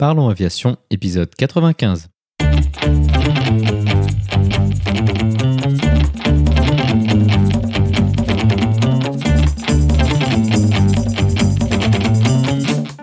[0.00, 2.08] Parlons Aviation, épisode 95.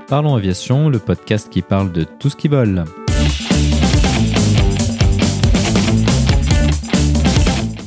[0.08, 2.86] Parlons Aviation, le podcast qui parle de tout ce qui vole.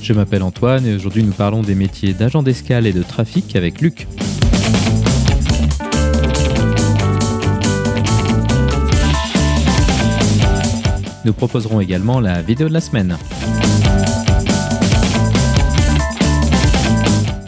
[0.00, 3.80] Je m'appelle Antoine et aujourd'hui nous parlons des métiers d'agent d'escale et de trafic avec
[3.80, 4.06] Luc.
[11.24, 13.16] Nous proposerons également la vidéo de la semaine.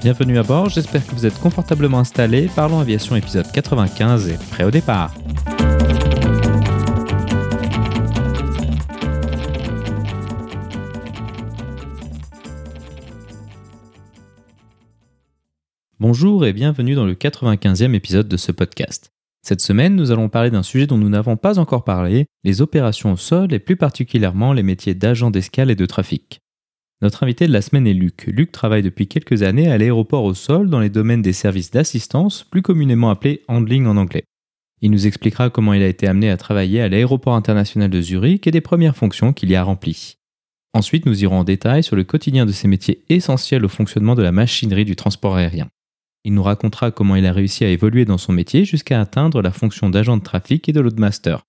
[0.03, 2.51] Bienvenue à bord, j'espère que vous êtes confortablement installés.
[2.55, 5.15] Parlons Aviation épisode 95 et prêt au départ.
[16.01, 19.12] Bonjour et bienvenue dans le 95e épisode de ce podcast.
[19.45, 23.13] Cette semaine, nous allons parler d'un sujet dont nous n'avons pas encore parlé, les opérations
[23.13, 26.39] au sol et plus particulièrement les métiers d'agent d'escale et de trafic.
[27.01, 28.27] Notre invité de la semaine est Luc.
[28.29, 32.45] Luc travaille depuis quelques années à l'aéroport au sol dans les domaines des services d'assistance,
[32.45, 34.23] plus communément appelés handling en anglais.
[34.81, 38.47] Il nous expliquera comment il a été amené à travailler à l'aéroport international de Zurich
[38.47, 40.19] et des premières fonctions qu'il y a remplies.
[40.75, 44.23] Ensuite, nous irons en détail sur le quotidien de ces métiers essentiels au fonctionnement de
[44.23, 45.69] la machinerie du transport aérien.
[46.25, 49.51] Il nous racontera comment il a réussi à évoluer dans son métier jusqu'à atteindre la
[49.51, 51.43] fonction d'agent de trafic et de loadmaster.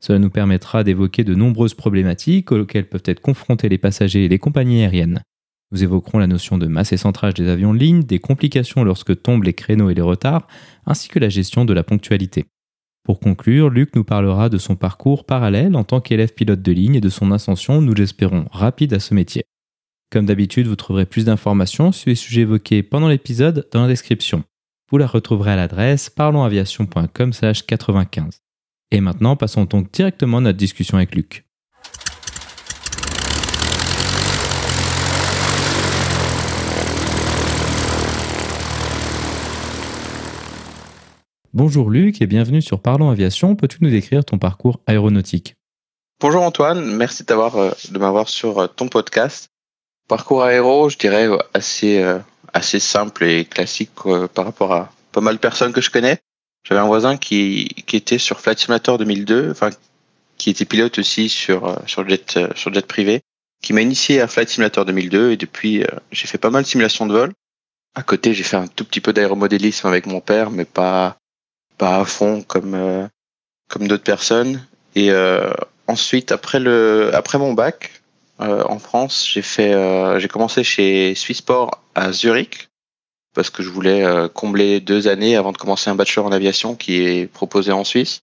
[0.00, 4.38] Cela nous permettra d'évoquer de nombreuses problématiques auxquelles peuvent être confrontés les passagers et les
[4.38, 5.22] compagnies aériennes.
[5.72, 9.20] Nous évoquerons la notion de masse et centrage des avions de ligne, des complications lorsque
[9.20, 10.46] tombent les créneaux et les retards,
[10.86, 12.46] ainsi que la gestion de la ponctualité.
[13.02, 16.96] Pour conclure, Luc nous parlera de son parcours parallèle en tant qu'élève pilote de ligne
[16.96, 19.44] et de son ascension, nous l'espérons, rapide à ce métier.
[20.10, 24.44] Comme d'habitude, vous trouverez plus d'informations sur les sujets évoqués pendant l'épisode dans la description.
[24.90, 28.38] Vous la retrouverez à l'adresse parlonsaviation.com/95.
[28.92, 31.44] Et maintenant, passons donc directement à notre discussion avec Luc.
[41.52, 43.56] Bonjour Luc et bienvenue sur Parlons Aviation.
[43.56, 45.56] Peux-tu nous décrire ton parcours aéronautique?
[46.20, 49.50] Bonjour Antoine, merci euh, de m'avoir sur euh, ton podcast.
[50.08, 52.18] Parcours aéro, je dirais assez euh,
[52.52, 53.90] assez simple et classique
[54.34, 56.20] par rapport à pas mal de personnes que je connais.
[56.62, 59.70] J'avais un voisin qui qui était sur Flight Simulator 2002, enfin
[60.38, 63.22] qui était pilote aussi sur euh, sur jet euh, sur jet privé,
[63.62, 67.06] qui m'a initié à Flight Simulator 2002 et depuis j'ai fait pas mal de simulations
[67.06, 67.32] de vol.
[67.96, 71.16] À côté, j'ai fait un tout petit peu d'aéromodélisme avec mon père, mais pas
[71.78, 73.08] pas à fond comme
[73.68, 74.64] comme d'autres personnes.
[74.94, 75.10] Et
[75.88, 77.95] ensuite, après le après mon bac,
[78.40, 79.26] euh, en France.
[79.28, 82.68] J'ai fait, euh, j'ai commencé chez Swissport à Zurich
[83.34, 86.74] parce que je voulais euh, combler deux années avant de commencer un bachelor en aviation
[86.74, 88.20] qui est proposé en Suisse.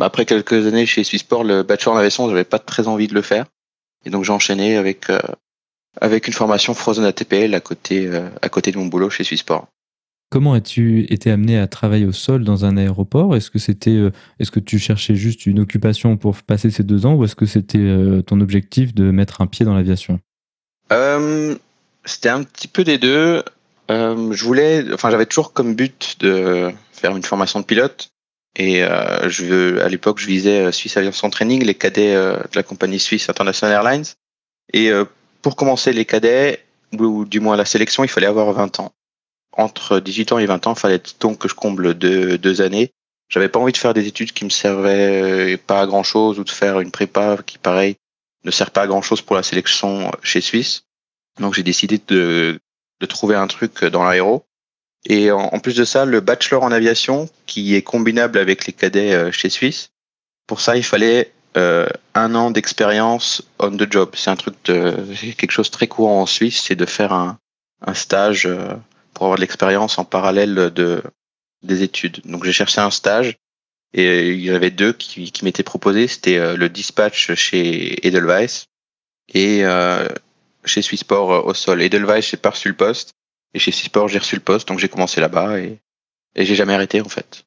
[0.00, 3.22] après quelques années chez Swissport, le bachelor en aviation, j'avais pas très envie de le
[3.22, 3.46] faire,
[4.04, 5.06] et donc j'ai enchaîné avec
[6.00, 8.10] avec une formation Frozen ATPL à côté
[8.42, 9.68] à côté de mon boulot chez Swissport.
[10.32, 13.36] Comment as-tu été amené à travailler au sol dans un aéroport?
[13.36, 17.04] Est-ce que c'était, euh, est-ce que tu cherchais juste une occupation pour passer ces deux
[17.04, 20.20] ans, ou est-ce que c'était euh, ton objectif de mettre un pied dans l'aviation?
[20.90, 21.54] Euh,
[22.06, 23.42] C'était un petit peu des deux.
[23.90, 28.08] je voulais, enfin, j'avais toujours comme but de faire une formation de pilote.
[28.56, 29.28] Et à
[29.90, 34.06] l'époque, je visais Swiss Aviation Training, les cadets de la compagnie suisse International Airlines.
[34.72, 34.90] Et
[35.42, 36.64] pour commencer les cadets,
[36.98, 38.92] ou du moins la sélection, il fallait avoir 20 ans
[39.52, 42.92] entre 18 ans et 20 ans, fallait donc que je comble deux, deux années.
[43.28, 46.44] J'avais pas envie de faire des études qui me servaient pas à grand chose ou
[46.44, 47.96] de faire une prépa qui, pareil,
[48.44, 50.84] ne sert pas à grand chose pour la sélection chez Suisse.
[51.40, 52.60] Donc j'ai décidé de,
[53.00, 54.44] de trouver un truc dans l'aéro.
[55.06, 59.12] Et en, plus de ça, le bachelor en aviation, qui est combinable avec les cadets
[59.12, 59.90] euh, chez Suisse,
[60.46, 64.10] pour ça, il fallait euh, un an d'expérience on the job.
[64.14, 64.94] C'est un truc de
[65.36, 67.38] quelque chose de très courant en Suisse, c'est de faire un,
[67.84, 68.74] un stage euh,
[69.24, 71.02] avoir de l'expérience en parallèle de
[71.62, 72.20] des études.
[72.24, 73.36] Donc j'ai cherché un stage
[73.94, 76.08] et il y en avait deux qui, qui m'étaient proposés.
[76.08, 78.66] C'était euh, le dispatch chez Edelweiss
[79.32, 80.08] et euh,
[80.64, 81.82] chez Swissport euh, au sol.
[81.82, 83.12] Edelweiss, j'ai pas reçu le poste
[83.54, 84.68] et chez Swissport, j'ai reçu le poste.
[84.68, 85.78] Donc j'ai commencé là-bas et,
[86.34, 87.44] et j'ai jamais arrêté en fait.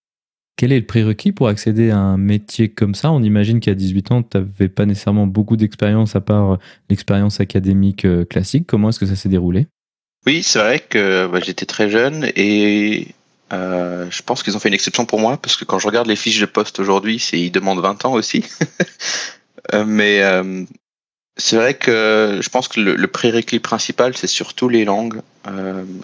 [0.57, 3.11] Quel est le prérequis pour accéder à un métier comme ça?
[3.11, 8.07] On imagine qu'à 18 ans, tu n'avais pas nécessairement beaucoup d'expérience à part l'expérience académique
[8.29, 8.65] classique.
[8.65, 9.67] Comment est-ce que ça s'est déroulé?
[10.25, 13.07] Oui, c'est vrai que bah, j'étais très jeune et
[13.53, 16.07] euh, je pense qu'ils ont fait une exception pour moi parce que quand je regarde
[16.07, 18.45] les fiches de poste aujourd'hui, ils demandent 20 ans aussi.
[19.73, 20.63] Euh, mais euh,
[21.37, 25.21] c'est vrai que je pense que le, prérequis principal, c'est surtout les langues.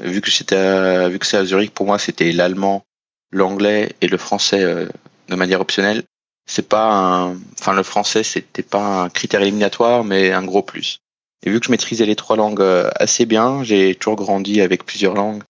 [0.02, 2.84] vu que j'étais vu que c'est à Zurich, pour moi, c'était l'allemand,
[3.32, 4.88] l'anglais et le français
[5.30, 6.02] de manière optionnelle.
[6.48, 11.02] c'est pas un, enfin le français c'était pas un critère éliminatoire, mais un gros plus.
[11.44, 12.64] Et vu que je maîtrisais les trois langues
[12.96, 15.44] assez bien, j'ai toujours grandi avec plusieurs langues.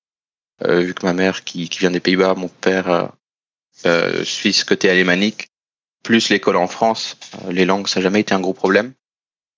[0.66, 3.12] vu que ma mère qui, qui vient des Pays-Bas, mon père
[3.86, 5.50] euh, suisse côté alémanique,
[6.04, 7.18] plus l'école en France,
[7.50, 8.94] les langues ça n'a jamais été un gros problème.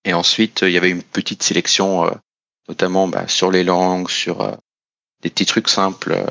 [0.06, 2.10] Et ensuite il y avait une petite sélection,
[2.68, 4.58] notamment bah, sur les langues, sur
[5.22, 6.24] des petits trucs simples,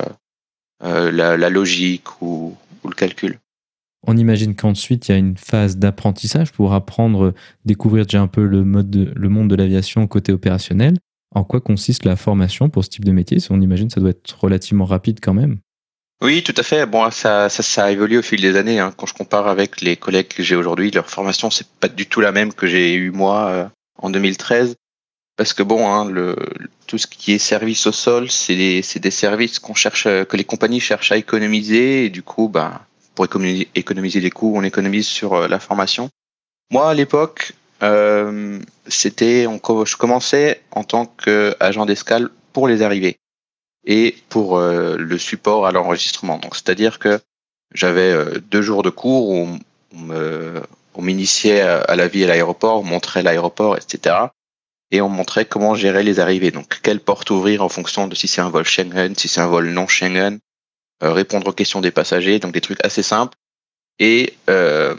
[0.81, 3.39] la, la, logique ou, ou le calcul.
[4.07, 7.35] On imagine qu'ensuite, il y a une phase d'apprentissage pour apprendre,
[7.65, 10.97] découvrir déjà un peu le, monde de l'aviation côté opérationnel.
[11.35, 13.39] En quoi consiste la formation pour ce type de métier?
[13.51, 15.59] On imagine que ça doit être relativement rapide quand même.
[16.21, 16.85] Oui, tout à fait.
[16.87, 18.79] Bon, ça, ça, a évolué au fil des années.
[18.81, 18.93] Hein.
[18.97, 22.21] Quand je compare avec les collègues que j'ai aujourd'hui, leur formation, c'est pas du tout
[22.21, 24.77] la même que j'ai eu moi euh, en 2013.
[25.37, 26.13] Parce que bon, hein,
[26.87, 31.17] tout ce qui est service au sol, c'est des, services que les compagnies cherchent à
[31.17, 32.05] économiser.
[32.05, 36.11] Et du coup, bah, pour économiser, des coûts, on économise sur euh, la formation.
[36.71, 43.19] Moi, à l'époque, euh, c'était, je commençais en tant qu'agent d'escale pour les arrivées
[43.85, 46.39] et pour euh, le support à l'enregistrement.
[46.39, 47.21] Donc, c'est-à-dire que
[47.75, 49.49] j'avais euh, deux jours de cours où
[50.95, 54.17] on m'initiait à la vie à l'aéroport, on montrait l'aéroport, etc.
[54.91, 56.51] Et on montrait comment gérer les arrivées.
[56.51, 59.47] Donc, quelle porte ouvrir en fonction de si c'est un vol Schengen, si c'est un
[59.47, 60.39] vol non Schengen,
[61.11, 63.37] répondre aux questions des passagers, donc des trucs assez simples,
[63.99, 64.95] et euh,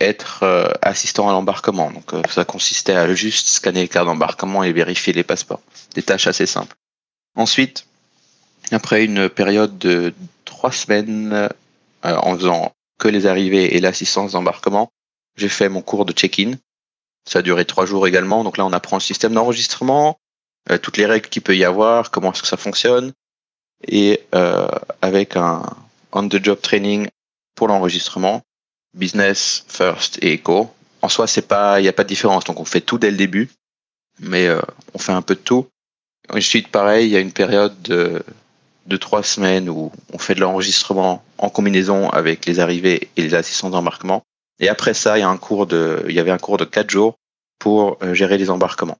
[0.00, 1.90] être euh, assistant à l'embarquement.
[1.90, 5.62] Donc ça consistait à juste scanner les cartes d'embarquement et vérifier les passeports.
[5.94, 6.76] Des tâches assez simples.
[7.36, 7.86] Ensuite,
[8.70, 10.14] après une période de
[10.44, 11.48] trois semaines
[12.02, 14.90] en faisant que les arrivées et l'assistance d'embarquement,
[15.36, 16.52] j'ai fait mon cours de check-in.
[17.28, 18.42] Ça a duré trois jours également.
[18.44, 20.18] Donc là, on apprend le système d'enregistrement,
[20.82, 23.12] toutes les règles qu'il peut y avoir, comment est-ce que ça fonctionne,
[23.86, 24.68] et euh,
[25.02, 25.62] avec un
[26.12, 27.08] on-the-job training
[27.54, 28.42] pour l'enregistrement,
[28.94, 30.70] business, first et echo.
[31.02, 32.44] En soi, c'est pas, il n'y a pas de différence.
[32.44, 33.48] Donc, on fait tout dès le début,
[34.18, 34.60] mais euh,
[34.94, 35.66] on fait un peu de tout.
[36.28, 38.22] Ensuite, pareil, il y a une période de,
[38.86, 43.34] de trois semaines où on fait de l'enregistrement en combinaison avec les arrivées et les
[43.34, 44.22] assistants d'embarquement.
[44.58, 46.64] Et après ça, il y a un cours de, il y avait un cours de
[46.64, 47.14] quatre jours
[47.58, 48.98] pour euh, gérer les embarquements.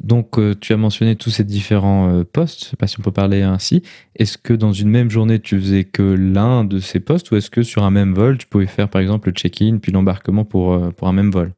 [0.00, 2.98] Donc, euh, tu as mentionné tous ces différents euh, postes, je ne sais pas si
[3.00, 3.82] on peut parler ainsi.
[4.14, 7.50] Est-ce que dans une même journée, tu faisais que l'un de ces postes ou est-ce
[7.50, 10.74] que sur un même vol, tu pouvais faire par exemple le check-in puis l'embarquement pour,
[10.74, 11.52] euh, un même vol?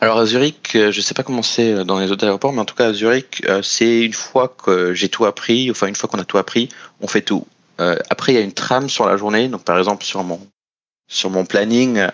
[0.00, 2.64] Alors à Zurich, je ne sais pas comment c'est dans les autres aéroports, mais en
[2.64, 6.18] tout cas à Zurich, c'est une fois que j'ai tout appris, enfin une fois qu'on
[6.18, 6.70] a tout appris,
[7.02, 7.46] on fait tout.
[7.76, 12.06] après, il y a une trame sur la journée, donc par exemple sur mon planning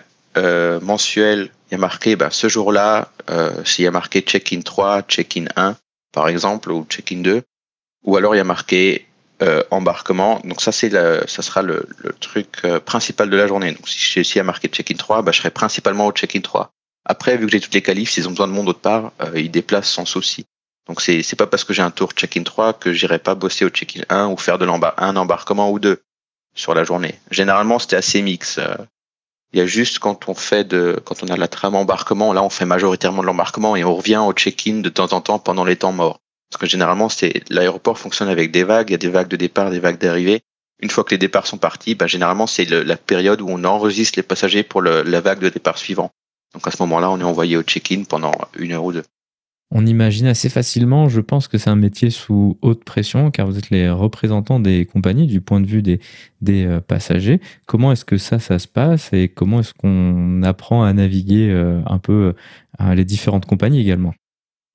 [0.81, 5.03] mensuel, il y a marqué bah, ce jour-là, euh, s'il y a marqué check-in 3,
[5.03, 5.75] check-in 1,
[6.13, 7.43] par exemple, ou check-in 2,
[8.05, 9.05] ou alors il y a marqué
[9.43, 10.41] euh, embarquement.
[10.45, 13.71] Donc ça, c'est ça sera le, le truc euh, principal de la journée.
[13.71, 16.71] Donc si s'il y a marqué check-in 3, bah, je serai principalement au check-in 3.
[17.05, 19.39] Après, vu que j'ai toutes les qualifs, s'ils ont besoin de monde autre part, euh,
[19.39, 20.45] ils déplacent sans souci.
[20.87, 23.65] Donc c'est c'est pas parce que j'ai un tour check-in 3 que j'irai pas bosser
[23.65, 26.01] au check-in 1 ou faire de l'embar un embarquement ou deux
[26.55, 27.19] sur la journée.
[27.29, 28.59] Généralement, c'était assez mix.
[29.53, 32.43] Il y a juste quand on fait de, quand on a la trame embarquement, là
[32.43, 35.63] on fait majoritairement de l'embarquement et on revient au check-in de temps en temps pendant
[35.63, 36.19] les temps morts.
[36.49, 39.35] Parce que généralement, c'est l'aéroport fonctionne avec des vagues, il y a des vagues de
[39.35, 40.41] départ, des vagues d'arrivée.
[40.79, 44.19] Une fois que les départs sont partis, bah, généralement c'est la période où on enregistre
[44.19, 46.11] les passagers pour la vague de départ suivant.
[46.53, 49.03] Donc à ce moment-là, on est envoyé au check-in pendant une heure ou deux.
[49.69, 53.57] On imagine assez facilement, je pense que c'est un métier sous haute pression, car vous
[53.57, 55.99] êtes les représentants des compagnies du point de vue des,
[56.47, 57.41] euh, passagers.
[57.65, 61.99] Comment est-ce que ça, se passe et comment est-ce qu'on apprend à naviguer euh, un
[61.99, 62.33] peu
[62.79, 64.13] euh, les différentes compagnies également?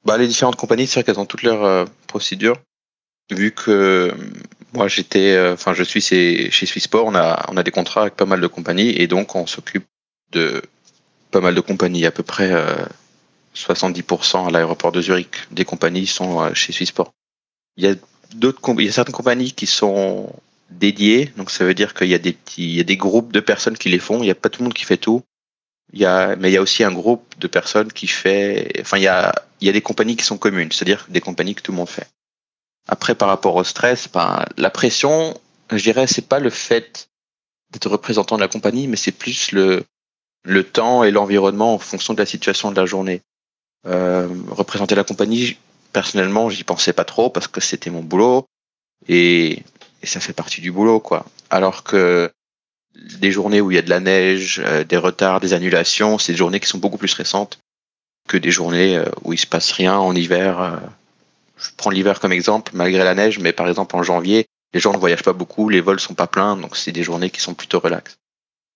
[0.04, 2.56] Bah, Les différentes compagnies, c'est vrai qu'elles ont toutes leurs procédures.
[3.30, 4.12] Vu que
[4.75, 8.26] moi, j'étais, enfin, je suis chez Swissport, on a, on a des contrats avec pas
[8.26, 9.87] mal de compagnies et donc on s'occupe
[10.32, 10.61] de
[11.30, 12.52] pas mal de compagnies, à peu près
[13.54, 17.12] 70% à l'aéroport de Zurich des compagnies sont euh, chez Swissport.
[17.76, 17.94] Il y a
[18.35, 20.32] d'autres, il y a certaines compagnies qui sont
[20.71, 23.32] dédiées, donc ça veut dire qu'il y a des petits, il y a des groupes
[23.32, 24.18] de personnes qui les font.
[24.18, 25.23] Il n'y a pas tout le monde qui fait tout.
[25.92, 28.97] Il y a, mais il y a aussi un groupe de personnes qui fait, enfin
[28.97, 31.62] il y a, il y a des compagnies qui sont communes, c'est-à-dire des compagnies que
[31.62, 32.09] tout le monde fait.
[32.88, 35.38] Après, par rapport au stress, ben, la pression,
[35.71, 37.09] je dirais, c'est pas le fait
[37.71, 39.85] d'être représentant de la compagnie, mais c'est plus le,
[40.44, 43.23] le temps et l'environnement en fonction de la situation de la journée.
[43.87, 45.57] Euh, représenter la compagnie,
[45.93, 48.47] personnellement, j'y pensais pas trop parce que c'était mon boulot
[49.09, 49.62] et,
[50.05, 51.27] ça fait partie du boulot, quoi.
[51.51, 52.31] Alors que
[52.95, 56.33] des journées où il y a de la neige, euh, des retards, des annulations, c'est
[56.33, 57.59] des journées qui sont beaucoup plus récentes
[58.29, 60.81] que des journées euh, où il se passe rien en hiver.
[61.57, 64.93] Je prends l'hiver comme exemple, malgré la neige, mais par exemple en janvier, les gens
[64.93, 67.55] ne voyagent pas beaucoup, les vols sont pas pleins, donc c'est des journées qui sont
[67.55, 68.17] plutôt relaxes.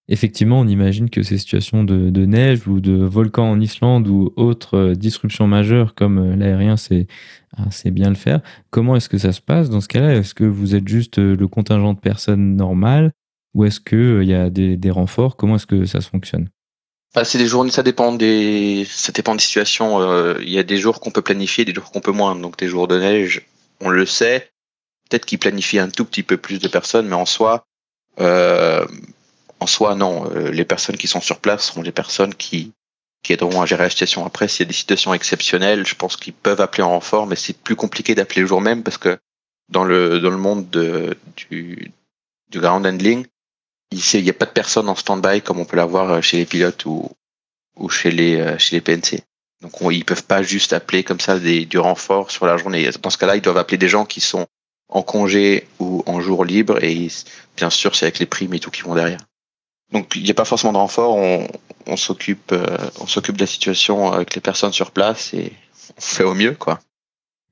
[0.09, 4.77] Effectivement, on imagine que ces situations de, neige ou de volcan en Islande ou autres
[4.77, 6.77] euh, disruptions majeures comme euh, l'aérien,
[7.57, 8.41] ah, c'est bien le faire.
[8.71, 10.15] Comment est-ce que ça se passe dans ce cas-là?
[10.15, 13.11] Est-ce que vous êtes juste euh, le contingent de personnes normales
[13.55, 15.35] ou est-ce qu'il y a des, renforts?
[15.35, 16.51] Comment est-ce que ça se fonctionne?
[17.13, 20.39] Bah, c'est des journées, ça dépend des, ça dépend des situations.
[20.39, 22.37] Il y a des jours qu'on peut planifier, des jours qu'on peut moins.
[22.37, 23.47] Donc des jours de neige,
[23.81, 24.51] on le sait.
[25.09, 27.65] Peut-être qu'ils planifient un tout petit peu plus de personnes, mais en soi,
[29.61, 30.31] en soi, non.
[30.31, 32.73] Euh, les personnes qui sont sur place seront les personnes qui,
[33.23, 34.27] qui aideront à gérer la situation.
[34.27, 37.37] Après, s'il y a des situations exceptionnelles, je pense qu'ils peuvent appeler en renfort, mais
[37.37, 39.19] c'est plus compliqué d'appeler le jour même parce que
[39.69, 41.93] dans le, dans le monde de, du,
[42.51, 43.27] du ground handling,
[43.91, 46.85] il n'y a pas de personnes en stand-by comme on peut l'avoir chez les pilotes
[46.87, 47.09] ou,
[47.77, 49.23] ou chez les, euh, chez les PNC.
[49.63, 52.89] Donc ils peuvent pas juste appeler comme ça des, du renfort sur la journée.
[53.03, 54.47] Dans ce cas-là, ils doivent appeler des gens qui sont
[54.89, 57.09] en congé ou en jour libre et
[57.57, 59.19] bien sûr c'est avec les primes et tout qui vont derrière.
[59.93, 61.47] Donc il n'y a pas forcément de renfort, on,
[61.87, 65.53] on s'occupe euh, on s'occupe de la situation avec les personnes sur place et
[65.97, 66.81] on fait au mieux quoi.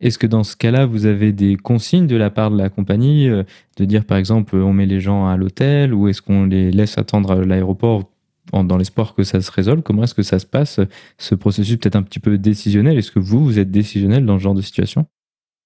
[0.00, 3.28] Est-ce que dans ce cas-là, vous avez des consignes de la part de la compagnie
[3.28, 3.44] euh,
[3.76, 6.98] de dire par exemple on met les gens à l'hôtel ou est-ce qu'on les laisse
[6.98, 8.10] attendre à l'aéroport
[8.52, 9.82] dans l'espoir que ça se résolve?
[9.82, 10.80] Comment est-ce que ça se passe
[11.18, 12.98] ce processus peut-être un petit peu décisionnel?
[12.98, 15.06] Est-ce que vous vous êtes décisionnel dans ce genre de situation?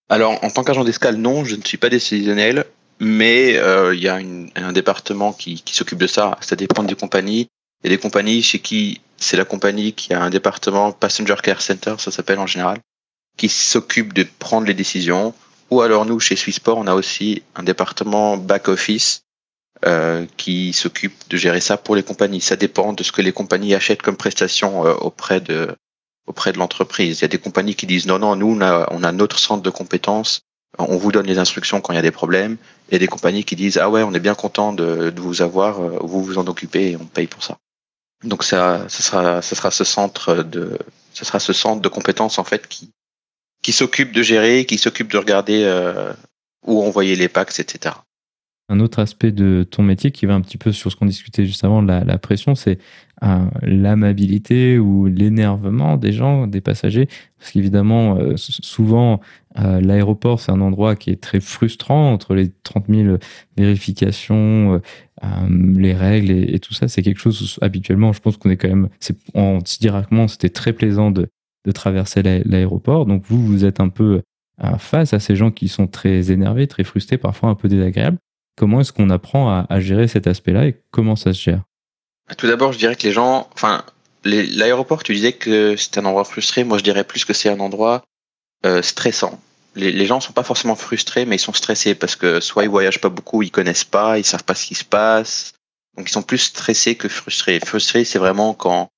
[0.08, 2.64] Alors en tant qu'agent d'escale, non, je ne suis pas décisionnel
[3.00, 4.18] mais euh, il y a
[4.56, 6.36] un département qui, qui s'occupe de ça.
[6.40, 7.48] Ça dépend des compagnies.
[7.84, 11.94] A des compagnies chez qui c'est la compagnie qui a un département Passenger Care Center,
[11.98, 12.78] ça s'appelle en général,
[13.36, 15.34] qui s'occupe de prendre les décisions.
[15.70, 19.22] Ou alors nous, chez Swissport, on a aussi un département back office
[19.84, 22.40] euh, qui s'occupe de gérer ça pour les compagnies.
[22.40, 25.76] Ça dépend de ce que les compagnies achètent comme prestation euh, auprès de
[26.26, 27.18] auprès de l'entreprise.
[27.18, 29.38] Il y a des compagnies qui disent non, non, nous, on a, on a notre
[29.38, 30.42] centre de compétences
[30.78, 32.56] on vous donne les instructions quand il y a des problèmes.
[32.88, 35.42] Il y a des compagnies qui disent ah ouais, on est bien content de, vous
[35.42, 37.59] avoir, euh, vous vous en occupez et on paye pour ça.
[38.25, 40.78] Donc ça, ça sera, ça sera ce centre de,
[41.12, 42.90] ça sera ce centre de compétences en fait qui,
[43.62, 46.12] qui s'occupe de gérer, qui s'occupe de regarder euh,
[46.66, 47.95] où envoyer les packs, etc.
[48.71, 51.47] Un autre aspect de ton métier qui va un petit peu sur ce qu'on discutait
[51.47, 52.78] juste avant, la, la pression, c'est
[53.62, 57.08] l'amabilité ou l'énervement des gens, des passagers.
[57.38, 59.20] Parce qu'évidemment, euh, souvent,
[59.58, 63.16] euh, l'aéroport, c'est un endroit qui est très frustrant entre les 30 000
[63.56, 64.80] vérifications,
[65.50, 66.87] les règles et, tout ça.
[66.87, 68.88] C'est quelque chose, habituellement, je pense qu'on est quand même,
[69.34, 71.28] en directement, c'était très plaisant de
[71.75, 73.04] traverser l'aéroport.
[73.04, 74.22] Donc vous, vous êtes un peu
[74.78, 78.18] face à ces gens qui sont très énervés, très frustrés, parfois un peu désagréables.
[78.56, 81.62] Comment est-ce qu'on apprend à, gérer cet aspect-là et comment ça se gère?
[82.37, 83.85] Tout d'abord, je dirais que les gens, enfin,
[84.25, 86.64] l'aéroport, tu disais que c'est un endroit frustré.
[86.64, 88.02] Moi, je dirais plus que c'est un endroit
[88.66, 89.40] euh, stressant.
[89.75, 92.70] Les, les, gens sont pas forcément frustrés, mais ils sont stressés parce que soit ils
[92.70, 95.52] voyagent pas beaucoup, ils connaissent pas, ils savent pas ce qui se passe.
[95.97, 97.61] Donc ils sont plus stressés que frustrés.
[97.61, 98.88] Frustrés, c'est vraiment quand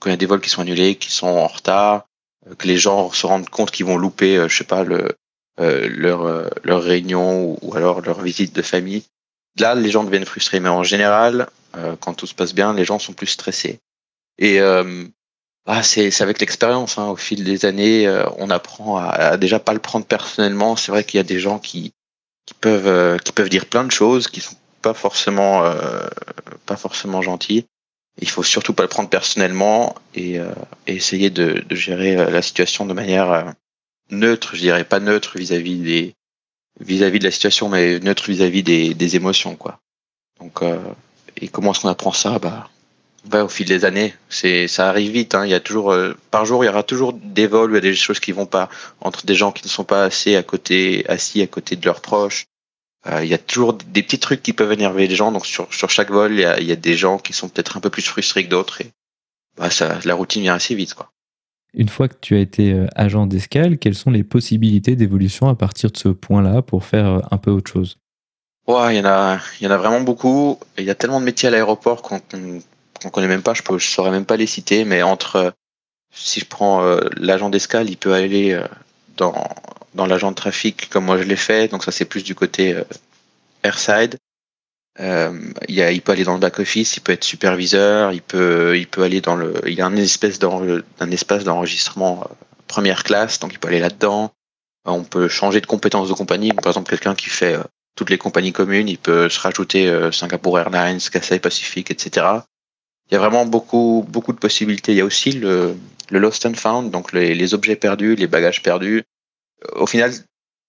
[0.00, 2.06] quand il y a des vols qui sont annulés, qui sont en retard,
[2.48, 5.14] euh, que les gens se rendent compte qu'ils vont louper, euh, je sais pas, le
[5.60, 9.04] euh, leur, euh, leur réunion ou, alors leur visite de famille.
[9.60, 11.48] Là, les gens deviennent frustrés, mais en général,
[12.00, 13.80] quand tout se passe bien, les gens sont plus stressés.
[14.38, 14.58] Et
[15.66, 16.98] bah, c'est avec l'expérience.
[16.98, 17.08] Hein.
[17.08, 20.76] Au fil des années, on apprend à, à, déjà pas le prendre personnellement.
[20.76, 21.92] C'est vrai qu'il y a des gens qui,
[22.46, 25.62] qui peuvent qui peuvent dire plein de choses qui sont pas forcément
[26.66, 27.66] pas forcément gentils.
[28.20, 30.34] Il faut surtout pas le prendre personnellement et,
[30.86, 33.54] et essayer de, de, gérer la situation de manière
[34.10, 36.14] neutre, je dirais pas neutre vis-à-vis des
[36.80, 39.80] vis-à-vis de la situation, mais neutre vis-à-vis des, des émotions, quoi.
[40.40, 40.78] Donc, euh,
[41.36, 42.38] et comment est-ce qu'on apprend ça?
[42.38, 42.68] Bah,
[43.26, 45.34] bah, au fil des années, c'est ça arrive vite.
[45.34, 45.46] Hein.
[45.46, 47.76] Il y a toujours euh, par jour, il y aura toujours des vols où il
[47.76, 48.68] y a des choses qui vont pas
[49.00, 52.02] entre des gens qui ne sont pas assez à côté, assis à côté de leurs
[52.02, 52.44] proches.
[53.06, 55.32] Euh, il y a toujours des petits trucs qui peuvent énerver les gens.
[55.32, 57.48] Donc sur sur chaque vol, il y a, il y a des gens qui sont
[57.48, 58.82] peut-être un peu plus frustrés que d'autres.
[58.82, 58.90] Et
[59.56, 61.10] bah, ça, la routine vient assez vite, quoi.
[61.76, 65.56] Une fois que tu as été euh, agent d'escale, quelles sont les possibilités d'évolution à
[65.56, 67.96] partir de ce point-là pour faire un peu autre chose?
[68.66, 70.58] Ouais, il y en a, il y en a vraiment beaucoup.
[70.78, 73.54] Il y a tellement de métiers à l'aéroport qu'on ne connaît même pas.
[73.54, 75.52] Je ne saurais même pas les citer, mais entre,
[76.12, 78.58] si je prends euh, l'agent d'escale, il peut aller
[79.16, 79.34] dans
[79.94, 81.68] dans l'agent de trafic comme moi je l'ai fait.
[81.68, 82.74] Donc ça c'est plus du côté
[83.62, 84.16] airside.
[85.00, 88.22] Euh, il, a, il peut aller dans le back office, il peut être superviseur, il
[88.22, 92.34] peut, il peut aller dans le, il y a un espèce d'un espace d'enregistrement euh,
[92.68, 94.32] première classe, donc il peut aller là-dedans.
[94.84, 96.52] On peut changer de compétences de compagnie.
[96.52, 97.62] Par exemple, quelqu'un qui fait euh,
[97.94, 102.26] toutes les compagnies communes, il peut se rajouter Singapore Airlines, Cathay Pacific, etc.
[103.10, 104.92] Il y a vraiment beaucoup, beaucoup de possibilités.
[104.92, 105.76] Il y a aussi le,
[106.10, 109.04] le lost and found, donc les, les objets perdus, les bagages perdus.
[109.74, 110.12] Au final,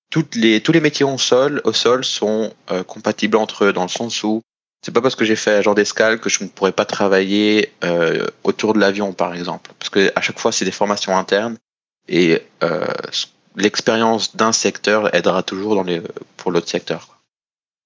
[0.10, 3.84] toutes les, tous les métiers au sol, au sol sont euh, compatibles entre eux dans
[3.84, 4.42] le sens où
[4.82, 8.28] c'est pas parce que j'ai fait agent d'escale que je ne pourrais pas travailler euh,
[8.44, 9.72] autour de l'avion, par exemple.
[9.80, 11.58] Parce que à chaque fois, c'est des formations internes
[12.08, 12.86] et euh,
[13.56, 16.02] l'expérience d'un secteur aidera toujours dans les,
[16.38, 17.15] pour l'autre secteur.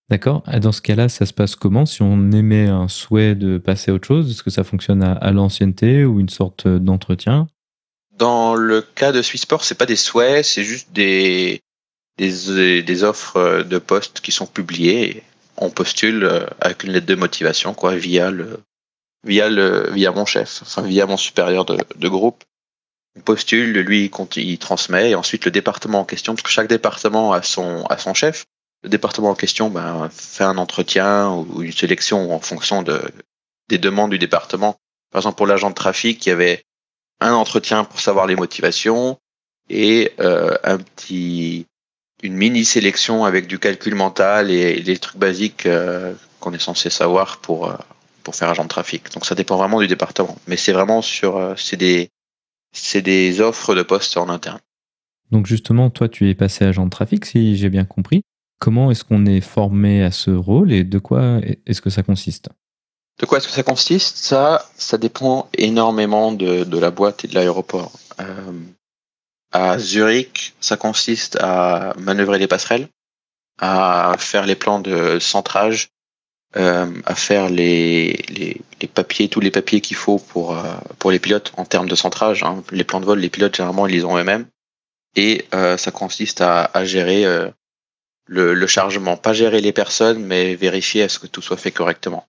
[0.10, 0.44] D'accord.
[0.62, 1.86] Dans ce cas-là, ça se passe comment?
[1.86, 5.32] Si on émet un souhait de passer à autre chose, est-ce que ça fonctionne à,
[5.32, 7.48] l'ancienneté ou une sorte d'entretien?
[8.18, 11.62] Dans le cas de Swissport, c'est pas des souhaits, c'est juste des,
[13.04, 15.24] offres de postes qui sont publiées
[15.60, 18.60] on postule euh, avec une lettre de motivation, quoi, via le,
[19.26, 22.44] via le, via mon chef, enfin via mon supérieur de, groupe.
[23.18, 27.34] On postule, lui, il, transmet, et ensuite le département en question, parce que chaque département
[27.34, 28.46] a son, a son chef.
[28.84, 33.02] Le département en question ben, fait un entretien ou une sélection en fonction de,
[33.68, 34.78] des demandes du département.
[35.12, 36.64] Par exemple, pour l'agent de trafic, il y avait
[37.20, 39.18] un entretien pour savoir les motivations
[39.70, 41.66] et euh, un petit
[42.24, 46.90] une mini sélection avec du calcul mental et des trucs basiques euh, qu'on est censé
[46.90, 47.76] savoir pour, euh,
[48.24, 49.12] pour faire agent de trafic.
[49.14, 50.38] Donc ça dépend vraiment du département.
[50.48, 51.38] Mais c'est vraiment sur.
[51.38, 52.10] Euh, c'est des,
[52.74, 54.60] c'est des offres de postes en interne.
[55.32, 58.22] Donc justement, toi, tu es passé agent de trafic, si j'ai bien compris.
[58.60, 62.50] Comment est-ce qu'on est formé à ce rôle et de quoi est-ce que ça consiste?
[63.20, 64.18] De quoi est-ce que ça consiste?
[64.18, 67.92] Ça, ça dépend énormément de, la boîte et de l'aéroport.
[69.52, 72.88] À Zurich, ça consiste à manœuvrer les passerelles,
[73.60, 75.90] à faire les plans de centrage,
[76.56, 78.62] euh, à faire les,
[78.94, 82.44] papiers, tous les papiers qu'il faut pour, euh, les pilotes en termes de centrage.
[82.44, 82.64] Hein.
[82.72, 84.46] Les plans de vol, les pilotes, généralement, ils les ont eux-mêmes.
[85.16, 87.50] Et euh, ça consiste à, gérer euh,
[88.30, 89.18] le, le chargement.
[89.18, 92.24] Pas gérer les personnes, mais vérifier à ce que tout soit fait correctement.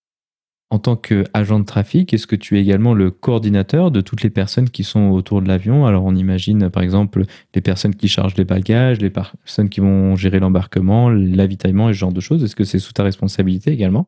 [0.72, 4.30] En tant qu'agent de trafic, est-ce que tu es également le coordinateur de toutes les
[4.30, 5.84] personnes qui sont autour de l'avion?
[5.84, 7.24] Alors on imagine par exemple
[7.56, 11.98] les personnes qui chargent les bagages, les personnes qui vont gérer l'embarquement, l'avitaillement et ce
[11.98, 12.44] genre de choses.
[12.44, 14.06] Est-ce que c'est sous ta responsabilité également?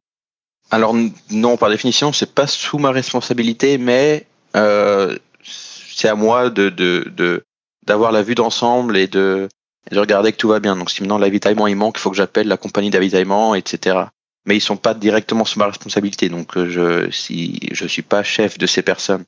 [0.70, 0.94] Alors
[1.32, 7.42] non, par définition, c'est pas sous ma responsabilité, mais euh, c'est à moi de, de,
[7.84, 9.48] d'avoir la vue d'ensemble et de,
[9.90, 10.76] de regarder que tout va bien.
[10.76, 14.04] Donc si maintenant l'avitaillement il manque, il faut que j'appelle la compagnie d'avitaillement, etc
[14.44, 16.28] mais ils sont pas directement sous ma responsabilité.
[16.28, 19.24] Donc euh, je si je suis pas chef de ces personnes.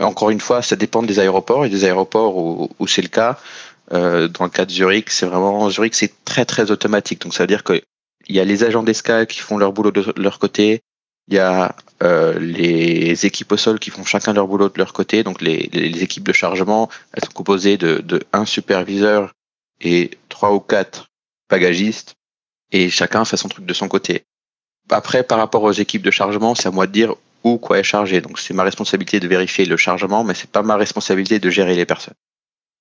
[0.00, 3.38] Encore une fois, ça dépend des aéroports et des aéroports où, où c'est le cas.
[3.92, 7.20] Euh, dans le cas de Zurich, c'est vraiment Zurich, c'est très très automatique.
[7.20, 7.80] Donc ça veut dire que
[8.26, 10.80] il y a les agents d'escale qui font leur boulot de leur côté.
[11.28, 14.92] Il y a euh, les équipes au sol qui font chacun leur boulot de leur
[14.92, 15.22] côté.
[15.22, 19.32] Donc les, les équipes de chargement, elles sont composées de, de un superviseur
[19.80, 21.08] et trois ou quatre
[21.50, 22.14] bagagistes.
[22.72, 24.24] Et chacun fait son truc de son côté.
[24.90, 27.84] Après, par rapport aux équipes de chargement, c'est à moi de dire où quoi est
[27.84, 28.20] chargé.
[28.20, 31.76] Donc c'est ma responsabilité de vérifier le chargement, mais c'est pas ma responsabilité de gérer
[31.76, 32.14] les personnes.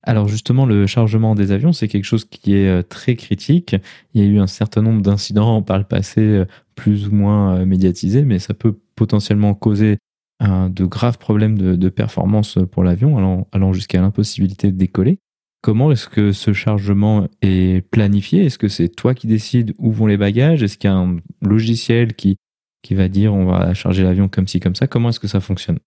[0.06, 3.76] Alors justement, le chargement des avions, c'est quelque chose qui est euh, très critique.
[4.14, 7.56] Il y a eu un certain nombre d'incidents par le passé, euh, plus ou moins
[7.56, 9.98] euh, médiatisés, mais ça peut potentiellement causer
[10.42, 15.20] de graves problèmes de, performance pour l'avion, allant, allant jusqu'à l'impossibilité de décoller.
[15.64, 18.46] Comment est-ce que ce chargement est planifié?
[18.46, 20.62] Est-ce que c'est toi qui décides où vont les bagages?
[20.62, 22.36] Est-ce qu'il y a un logiciel qui,
[22.82, 24.88] qui va dire on va charger l'avion comme ci, comme ça?
[24.88, 25.80] Comment est-ce que ça fonctionne?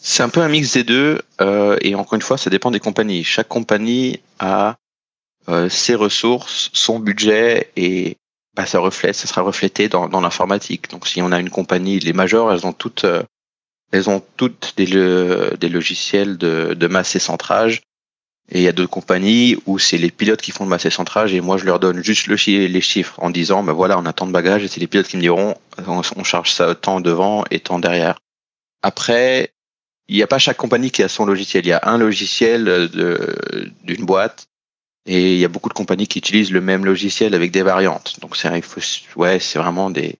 [0.00, 1.20] C'est un peu un mix des deux.
[1.40, 3.22] Euh, et encore une fois, ça dépend des compagnies.
[3.22, 4.74] Chaque compagnie a
[5.48, 8.16] euh, ses ressources, son budget et
[8.56, 10.90] bah, ça reflète, ça sera reflété dans, l'informatique.
[10.90, 13.22] Donc si on a une compagnie, les majors, elles ont toutes, euh,
[13.92, 17.82] elles ont toutes des, des logiciels de, de masse et centrage
[18.48, 21.34] et il y a d'autres compagnies où c'est les pilotes qui font le massé centrage
[21.34, 24.12] et moi je leur donne juste le les chiffres en disant ben voilà on a
[24.12, 25.56] tant de bagages et c'est les pilotes qui me diront
[25.86, 28.20] on, charge ça tant devant et tant derrière.
[28.82, 29.52] Après,
[30.08, 31.66] il n'y a pas chaque compagnie qui a son logiciel.
[31.66, 32.88] Il y a un logiciel
[33.82, 34.46] d'une boîte
[35.06, 38.20] et il y a beaucoup de compagnies qui utilisent le même logiciel avec des variantes.
[38.20, 38.62] Donc c'est
[39.16, 40.16] ouais c'est vraiment des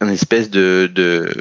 [0.00, 1.34] une espèce de, de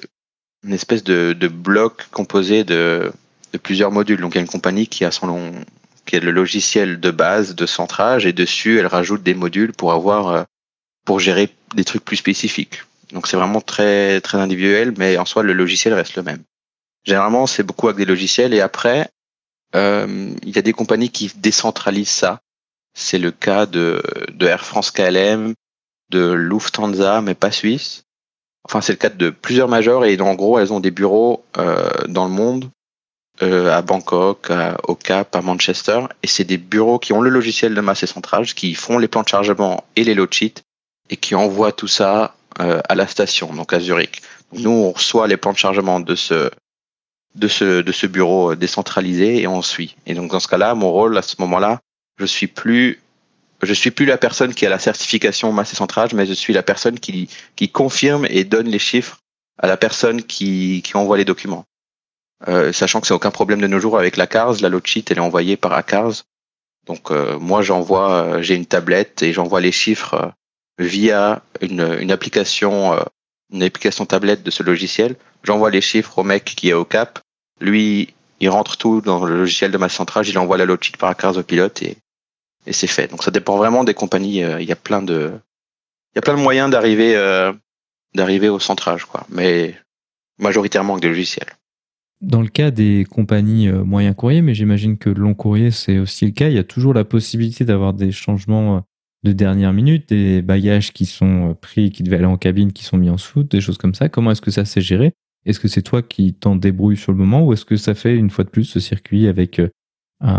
[0.63, 3.11] une espèce de, de bloc composé de,
[3.51, 4.19] de plusieurs modules.
[4.19, 5.51] Donc il y a une compagnie qui a son long
[6.05, 9.93] qui est le logiciel de base de centrage, et dessus, elle rajoute des modules pour
[9.93, 10.43] avoir, euh,
[11.05, 12.83] pour gérer des trucs plus spécifiques.
[13.11, 16.43] Donc c'est vraiment très, très individuel, mais en soi, le logiciel reste le même.
[17.05, 19.09] Généralement, c'est beaucoup avec des logiciels, et après,
[19.75, 22.39] euh, il y a des compagnies qui décentralisent ça.
[22.93, 25.53] C'est le cas de, de Air France KLM,
[26.09, 28.03] de Lufthansa, mais pas suisse.
[28.65, 31.89] Enfin, c'est le cas de plusieurs majors et en gros, elles ont des bureaux euh,
[32.07, 32.69] dans le monde
[33.43, 34.51] à Bangkok,
[34.87, 36.01] au Cap, à Manchester.
[36.23, 39.23] Et c'est des bureaux qui ont le logiciel de masse et qui font les plans
[39.23, 40.63] de chargement et les load sheets,
[41.09, 44.21] et qui envoient tout ça euh, à la station, donc à Zurich.
[44.53, 46.51] nous, on reçoit les plans de chargement de ce,
[47.35, 49.95] de ce, de ce bureau décentralisé et on suit.
[50.05, 51.79] Et donc dans ce cas-là, mon rôle à ce moment-là,
[52.19, 52.99] je suis plus
[53.63, 56.53] je suis plus la personne qui a la certification masse et centrage, mais je suis
[56.53, 59.19] la personne qui, qui confirme et donne les chiffres
[59.57, 61.63] à la personne qui, qui envoie les documents.
[62.47, 65.05] Euh, sachant que c'est aucun problème de nos jours avec la CARS, la load sheet
[65.09, 66.23] elle est envoyée par ACARS.
[66.85, 70.33] Donc euh, moi j'envoie, euh, j'ai une tablette et j'envoie les chiffres
[70.77, 72.99] via une, une application,
[73.51, 75.15] une application tablette de ce logiciel.
[75.43, 77.19] J'envoie les chiffres au mec qui est au cap.
[77.61, 81.09] Lui, il rentre tout dans le logiciel de ma centrage, il envoie la sheet par
[81.09, 81.95] ACARS au pilote et,
[82.65, 83.07] et c'est fait.
[83.07, 84.39] Donc ça dépend vraiment des compagnies.
[84.39, 85.31] Il y a plein de,
[86.13, 87.15] il y a plein de moyens d'arriver,
[88.15, 89.25] d'arriver au centrage, quoi.
[89.29, 89.79] Mais
[90.39, 91.53] majoritairement avec des logiciels.
[92.23, 96.25] Dans le cas des compagnies euh, moyen courrier, mais j'imagine que long courrier, c'est aussi
[96.25, 98.79] le cas, il y a toujours la possibilité d'avoir des changements euh,
[99.23, 102.85] de dernière minute, des bagages qui sont euh, pris, qui devaient aller en cabine, qui
[102.85, 104.07] sont mis en soute, des choses comme ça.
[104.07, 105.11] Comment est-ce que ça s'est géré?
[105.45, 108.15] Est-ce que c'est toi qui t'en débrouilles sur le moment ou est-ce que ça fait
[108.15, 109.61] une fois de plus ce circuit avec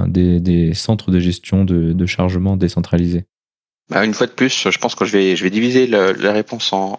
[0.06, 3.26] des, centres de gestion de, chargement décentralisés?
[3.90, 6.98] Bah, Une fois de plus, je pense que je vais diviser la réponse en,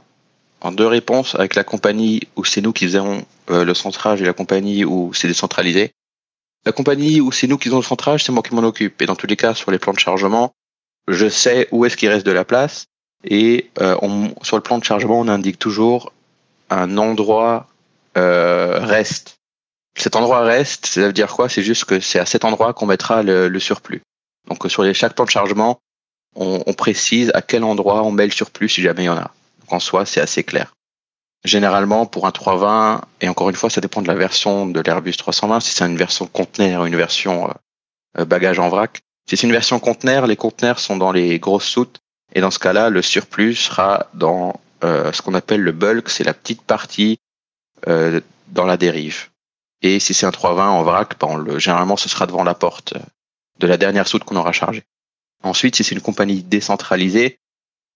[0.71, 4.33] deux réponses avec la compagnie où c'est nous qui faisons euh, le centrage et la
[4.33, 5.91] compagnie où c'est décentralisé.
[6.65, 9.01] La compagnie où c'est nous qui faisons le centrage, c'est moi qui m'en occupe.
[9.01, 10.53] Et dans tous les cas, sur les plans de chargement,
[11.07, 12.85] je sais où est-ce qu'il reste de la place.
[13.23, 13.95] Et euh,
[14.41, 16.11] sur le plan de chargement, on indique toujours
[16.69, 17.67] un endroit
[18.17, 19.35] euh, reste.
[19.97, 21.47] Cet endroit reste, ça veut dire quoi?
[21.47, 24.01] C'est juste que c'est à cet endroit qu'on mettra le, surplus.
[24.47, 25.79] Donc sur chaque plan de chargement,
[26.35, 29.31] on précise à quel endroit on met le surplus si jamais il y en a
[29.73, 30.73] en soi, c'est assez clair.
[31.43, 35.13] Généralement, pour un 320, et encore une fois, ça dépend de la version de l'Airbus
[35.13, 37.53] 320, si c'est une version conteneur ou une version euh,
[38.19, 39.01] euh, bagage en vrac.
[39.29, 41.99] Si c'est une version conteneur, les conteneurs sont dans les grosses soutes,
[42.33, 46.23] et dans ce cas-là, le surplus sera dans euh, ce qu'on appelle le bulk, c'est
[46.23, 47.19] la petite partie
[47.85, 49.29] dans la dérive.
[49.83, 52.95] Et si c'est un 320 en vrac, ben, le, généralement, ce sera devant la porte
[53.59, 54.83] de la dernière soute qu'on aura chargée.
[55.43, 57.37] Ensuite, si c'est une compagnie décentralisée,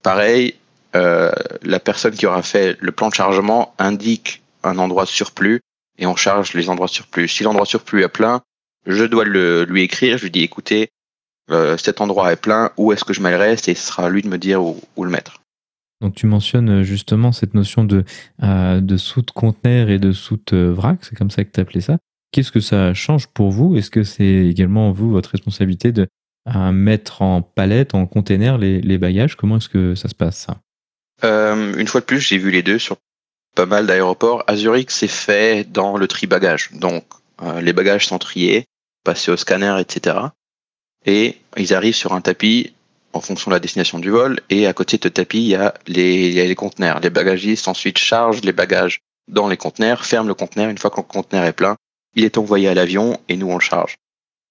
[0.04, 0.56] pareil,
[0.96, 5.62] euh, la personne qui aura fait le plan de chargement indique un endroit de surplus
[6.00, 7.28] et on charge les endroits de surplus.
[7.28, 8.42] Si l'endroit de surplus est plein,
[8.86, 10.90] je dois lui écrire, je lui dis écoutez,
[11.52, 14.10] euh, cet endroit est plein, où est-ce que je mets reste et ce sera à
[14.10, 15.42] lui de me dire où, le mettre.
[16.02, 18.04] Donc tu mentionnes euh, justement cette notion de,
[18.42, 21.98] de soute conteneur et de soute vrac, c'est comme ça que tu appelais ça.
[22.32, 23.76] Qu'est-ce que ça change pour vous?
[23.76, 26.08] Est-ce que c'est également vous, votre responsabilité de
[26.72, 29.36] mettre en palette, en container les, les bagages?
[29.36, 30.62] Comment est-ce que ça se passe ça?
[31.24, 32.98] Euh, une fois de plus, j'ai vu les deux sur
[33.56, 34.44] pas mal d'aéroports.
[34.48, 36.70] À Zurich, c'est fait dans le tri bagage.
[36.74, 37.04] Donc,
[37.42, 38.66] euh, les bagages sont triés,
[39.04, 40.18] passés au scanner, etc.
[41.06, 42.74] Et ils arrivent sur un tapis
[43.14, 44.40] en fonction de la destination du vol.
[44.50, 47.00] Et à côté de ce tapis, il y a les, il y a les conteneurs.
[47.00, 50.70] Les bagagistes ensuite chargent les bagages dans les conteneurs, ferment le conteneur.
[50.70, 51.76] Une fois que le conteneur est plein,
[52.16, 53.98] il est envoyé à l'avion et nous on le charge.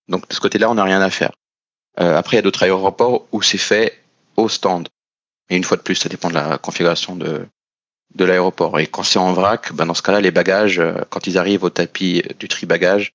[0.09, 1.33] Donc de ce côté-là, on n'a rien à faire.
[2.01, 4.01] Euh, après, il y a d'autres aéroports où c'est fait
[4.37, 4.89] au stand.
[5.51, 7.47] Et une fois de plus, ça dépend de la configuration de,
[8.15, 8.79] de l'aéroport.
[8.79, 11.65] Et quand c'est en vrac, ben dans ce cas-là, les bagages, euh, quand ils arrivent
[11.65, 13.13] au tapis du tri-bagage,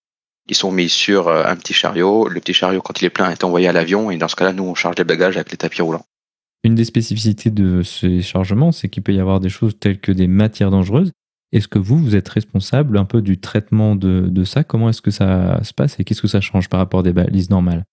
[0.49, 2.27] ils sont mis sur euh, un petit chariot.
[2.27, 4.11] Le petit chariot, quand il est plein, est envoyé à l'avion.
[4.11, 6.05] Et dans ce cas-là, nous, on charge les bagages avec les tapis roulants.
[6.63, 10.11] Une des spécificités de ces chargements, c'est qu'il peut y avoir des choses telles que
[10.11, 11.11] des matières dangereuses.
[11.51, 14.63] Est-ce que vous, vous êtes responsable un peu du traitement de, de ça?
[14.63, 17.13] Comment est-ce que ça se passe et qu'est-ce que ça change par rapport à des
[17.13, 17.83] balises normales?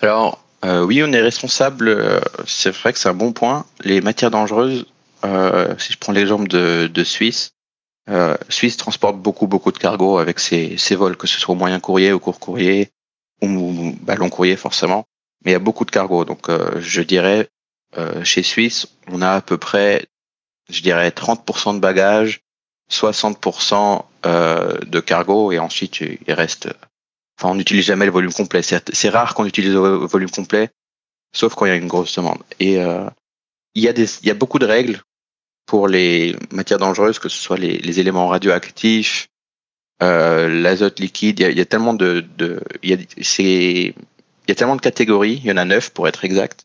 [0.00, 1.88] Alors, euh, oui, on est responsable.
[1.88, 3.64] Euh, c'est vrai que c'est un bon point.
[3.84, 4.86] Les matières dangereuses,
[5.24, 7.52] euh, si je prends l'exemple de, Suisse,
[8.10, 11.80] euh, Suisse transporte beaucoup beaucoup de cargo avec ses, vols, que ce soit au moyen
[11.80, 12.90] courrier, au court courrier
[13.42, 15.04] ou bah, long courrier forcément.
[15.44, 16.24] Mais il y a beaucoup de cargo.
[16.24, 17.48] Donc je dirais
[18.24, 20.06] chez Suisse, on a à peu près,
[20.68, 22.40] je dirais 30% de bagages,
[22.90, 26.68] 60% de cargo et ensuite il reste
[27.38, 28.62] Enfin, on n'utilise jamais le volume complet.
[28.62, 30.70] C'est rare qu'on utilise le volume complet,
[31.32, 32.42] sauf quand il y a une grosse demande.
[32.58, 33.08] Et euh,
[33.74, 35.00] il, y a des, il y a beaucoup de règles
[35.64, 39.28] pour les matières dangereuses, que ce soit les, les éléments radioactifs,
[40.02, 41.38] euh, l'azote liquide.
[41.38, 43.94] Il y, a, il y, a, tellement de, de il, y a, il
[44.48, 45.40] y a tellement de catégories.
[45.44, 46.64] Il y en a neuf pour être exact.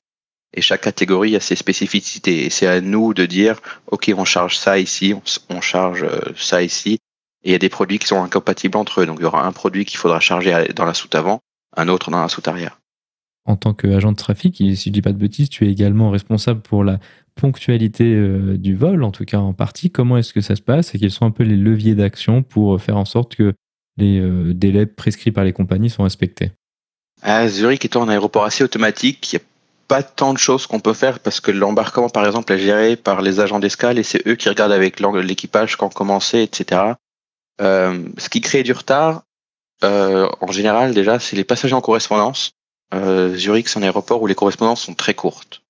[0.56, 2.46] Et chaque catégorie a ses spécificités.
[2.46, 5.16] Et c'est à nous de dire, OK, on charge ça ici,
[5.50, 7.00] on, charge euh, ça ici.
[7.44, 9.06] Et il y a des produits qui sont incompatibles entre eux.
[9.06, 11.40] Donc il y aura un produit qu'il faudra charger dans la soute avant,
[11.76, 12.80] un autre dans la soute arrière.
[13.46, 16.62] En tant qu'agent de trafic, si je dis pas de bêtises, tu es également responsable
[16.62, 17.00] pour la
[17.36, 19.92] ponctualité euh, du vol, en tout cas en partie.
[19.92, 22.82] Comment est-ce que ça se passe et quels sont un peu les leviers d'action pour
[22.82, 23.54] faire en sorte que
[23.98, 26.52] les euh, délais prescrits par les compagnies sont respectés?
[27.22, 29.46] À Zurich étant un aéroport assez automatique, il n'y a
[29.88, 33.22] pas tant de choses qu'on peut faire parce que l'embarquement, par exemple, est géré par
[33.22, 36.94] les agents d'escale et c'est eux qui regardent avec l'équipage quand commencer, etc.
[37.62, 39.24] Euh, ce qui crée du retard,
[39.84, 42.54] euh, en général, déjà, c'est les passagers en correspondance.
[43.36, 45.64] Zurich, c'est un aéroport où les correspondances sont très courtes.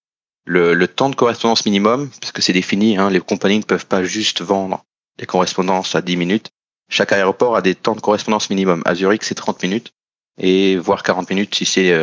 [0.45, 3.85] Le, le temps de correspondance minimum, parce que c'est défini, hein, les compagnies ne peuvent
[3.85, 4.83] pas juste vendre
[5.17, 6.49] des correspondances à 10 minutes.
[6.89, 8.81] Chaque aéroport a des temps de correspondance minimum.
[8.83, 9.93] À Zurich, c'est 30 minutes,
[10.37, 11.93] et voire 40 minutes si c'est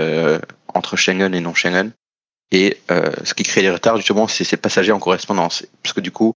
[0.74, 1.92] entre Schengen et non Schengen.
[2.52, 5.64] Et euh, ce qui crée les retards, justement, c'est ces passagers en correspondance.
[5.82, 6.34] Parce que du coup,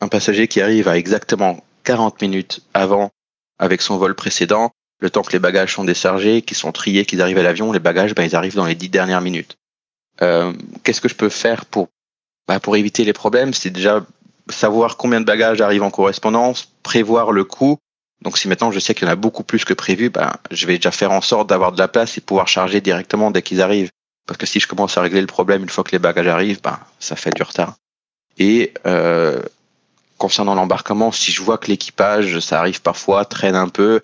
[0.00, 3.10] un passager qui arrive à exactement 40 minutes avant
[3.58, 7.22] avec son vol précédent, le temps que les bagages sont déchargés, qu'ils sont triés, qu'ils
[7.22, 9.56] arrivent à l'avion, les bagages, ben, ils arrivent dans les 10 dernières minutes.
[10.22, 11.88] Euh, Qu'est-ce que je peux faire pour,
[12.48, 13.54] ben, pour éviter les problèmes?
[13.54, 14.04] C'est déjà
[14.48, 17.78] savoir combien de bagages arrivent en correspondance, prévoir le coût.
[18.22, 20.66] Donc si maintenant je sais qu'il y en a beaucoup plus que prévu, ben, je
[20.66, 23.62] vais déjà faire en sorte d'avoir de la place et pouvoir charger directement dès qu'ils
[23.62, 23.90] arrivent.
[24.26, 26.60] Parce que si je commence à régler le problème une fois que les bagages arrivent,
[26.60, 27.76] ben, ça fait du retard.
[28.38, 29.42] Et euh,
[30.20, 34.02] concernant l'embarquement, si je vois que l'équipage, ça arrive parfois, traîne un peu,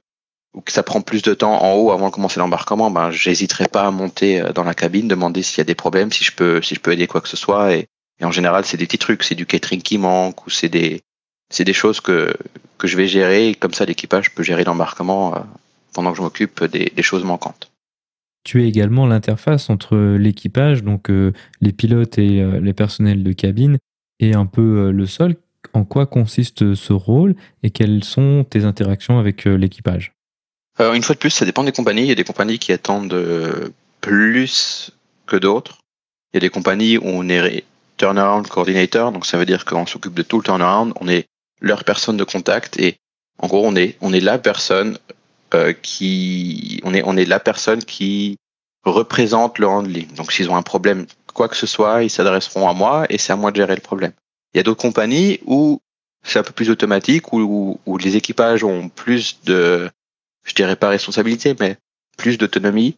[0.55, 3.66] ou que ça prend plus de temps en haut avant de commencer l'embarquement, ben, j'hésiterai
[3.68, 6.33] pas à monter euh, dans la cabine, demander s'il y a des problèmes, si je
[6.33, 7.74] peux, si je peux aider quoi que ce soit.
[7.76, 7.88] Et,
[8.22, 11.02] en général, c'est des petits trucs, c'est du catering qui manque, ou c'est des,
[11.50, 12.35] c'est des choses que,
[12.79, 13.50] que je vais gérer.
[13.50, 15.40] Et comme ça, l'équipage peut gérer l'embarquement euh,
[15.92, 17.70] pendant que je m'occupe des, choses manquantes.
[18.44, 23.33] Tu es également l'interface entre l'équipage, donc euh, les pilotes et euh, les personnels de
[23.33, 23.79] cabine,
[24.20, 25.37] et un peu euh, le sol.
[25.72, 30.12] En quoi consiste ce rôle et quelles sont tes interactions avec l'équipage?
[30.79, 32.02] Une fois de plus, ça dépend des compagnies.
[32.02, 34.92] Il y a des compagnies qui attendent plus
[35.26, 35.79] que d'autres.
[36.33, 37.64] Il y a des compagnies où on est
[37.96, 41.24] turnaround coordinator, donc ça veut dire qu'on s'occupe de tout le turnaround, on est
[41.62, 42.96] leur personne de contact et
[43.38, 44.98] en gros on est on est la personne
[45.55, 48.37] euh, qui, on est, on est la personne qui
[48.85, 50.12] représente le handling.
[50.14, 53.33] Donc, s'ils ont un problème, quoi que ce soit, ils s'adresseront à moi et c'est
[53.33, 54.12] à moi de gérer le problème.
[54.57, 55.83] Il y a d'autres compagnies où
[56.25, 59.90] c'est un peu plus automatique, où, où, les équipages ont plus de,
[60.45, 61.77] je dirais pas responsabilité, mais
[62.16, 62.97] plus d'autonomie.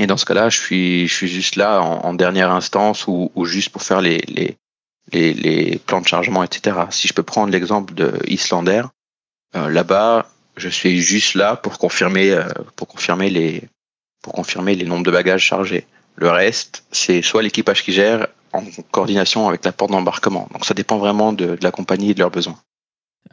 [0.00, 4.00] Et dans ce cas-là, je suis, juste là en, dernière instance ou, juste pour faire
[4.00, 4.56] les,
[5.86, 6.76] plans de chargement, etc.
[6.90, 8.82] Si je peux prendre l'exemple de Islander,
[9.54, 15.86] euh, là-bas, je suis juste là euh, pour confirmer les nombres de bagages chargés.
[16.16, 20.48] Le reste, c'est soit l'équipage qui gère en coordination avec la porte d'embarquement.
[20.52, 22.58] Donc ça dépend vraiment de, la compagnie et de leurs besoins.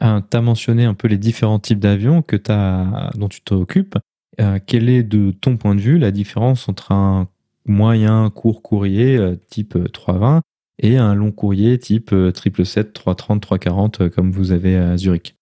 [0.02, 3.96] Euh, tu as mentionné un peu les différents types d'avions que as, dont tu t'occupes.
[4.40, 7.28] Euh, quelle est de ton point de vue la différence entre un
[7.66, 10.42] moyen court courrier type 320
[10.80, 15.36] et un long courrier type 777, 330, 340 comme vous avez à Zurich?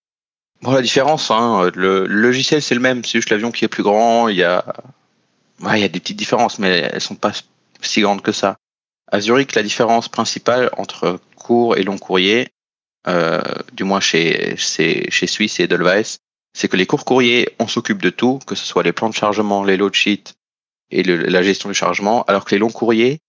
[0.63, 3.83] Bon, la différence, hein, le, logiciel c'est le même, c'est juste l'avion qui est plus
[3.83, 4.29] grand.
[4.29, 4.63] Il y a,
[5.61, 7.33] ouais, il y a des petites différences, mais elles sont pas
[7.81, 8.55] si grandes que ça.
[9.13, 12.47] À Zurich, la différence principale entre court et long courrier,
[13.07, 16.17] euh, du moins chez, chez, chez Suisse et Edelweiss,
[16.53, 19.13] c'est que les courts courriers, on s'occupe de tout, que ce soit les plans de
[19.13, 20.33] chargement, les load sheets
[20.89, 23.19] et la gestion du chargement, alors que les longs courriers,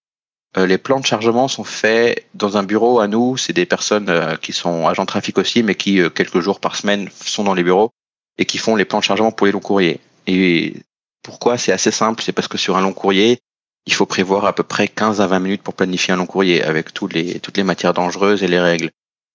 [0.57, 3.37] euh, les plans de chargement sont faits dans un bureau à nous.
[3.37, 6.61] C'est des personnes euh, qui sont agents de trafic aussi, mais qui euh, quelques jours
[6.61, 7.90] par semaine sont dans les bureaux
[8.38, 10.01] et qui font les plans de chargement pour les longs courriers.
[10.27, 10.75] Et
[11.23, 12.23] pourquoi C'est assez simple?
[12.23, 13.38] C'est parce que sur un long courrier,
[13.87, 16.62] il faut prévoir à peu près 15 à 20 minutes pour planifier un long courrier
[16.62, 18.90] avec toutes les, toutes les matières dangereuses et les règles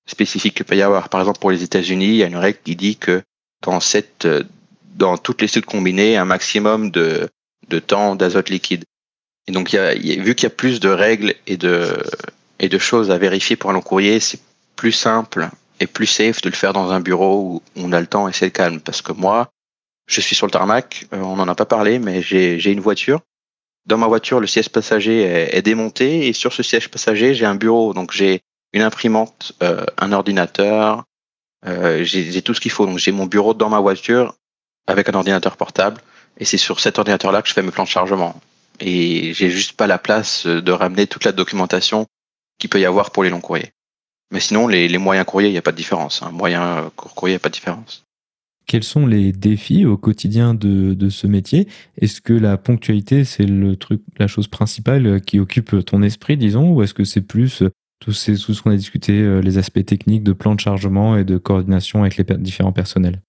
[0.07, 1.09] spécifiques qu'il peut y avoir.
[1.09, 3.21] Par exemple, pour les États-Unis, il y a une règle qui dit que
[3.61, 4.27] dans cette,
[4.95, 7.29] dans toutes les suites combinées, un maximum de,
[7.67, 8.85] de temps d'azote liquide.
[9.47, 12.03] Et donc, vu qu'il y a plus de règles et de,
[12.59, 14.39] et de choses à vérifier pour un long courrier, c'est
[14.75, 18.07] plus simple et plus safe de le faire dans un bureau où on a le
[18.07, 18.79] temps et c'est calme.
[18.79, 19.49] Parce que moi,
[20.07, 23.21] je suis sur le tarmac, euh, on n'en a pas parlé, mais j'ai une voiture.
[23.89, 27.55] Dans ma voiture, le siège passager est, démonté et sur ce siège passager, j'ai un
[27.55, 27.95] bureau.
[27.95, 31.05] Donc, j'ai une imprimante, euh, un ordinateur,
[31.65, 32.85] euh, j'ai tout ce qu'il faut.
[32.85, 34.35] Donc, j'ai mon bureau dans ma voiture
[34.85, 35.99] avec un ordinateur portable
[36.37, 38.39] et c'est sur cet ordinateur-là que je fais mes plans de chargement
[38.79, 42.05] et j'ai juste pas la place de ramener toute la documentation
[42.59, 43.71] qu'il peut y avoir pour les longs courriers.
[44.29, 46.21] Mais sinon, les, moyens courriers, il n'y a pas de différence.
[46.21, 46.29] Hein.
[46.31, 48.03] Moyen court courrier, il n'y a pas de différence.
[48.69, 51.67] Quels sont les défis au quotidien de, ce métier?
[51.99, 56.69] Est-ce que la ponctualité, c'est le truc, la chose principale qui occupe ton esprit, disons,
[56.73, 57.63] ou est-ce que c'est plus
[57.99, 61.17] tout, ces, tout ce qu'on a discuté, euh, les aspects techniques de plan de chargement
[61.17, 63.23] et de coordination avec les différents personnels?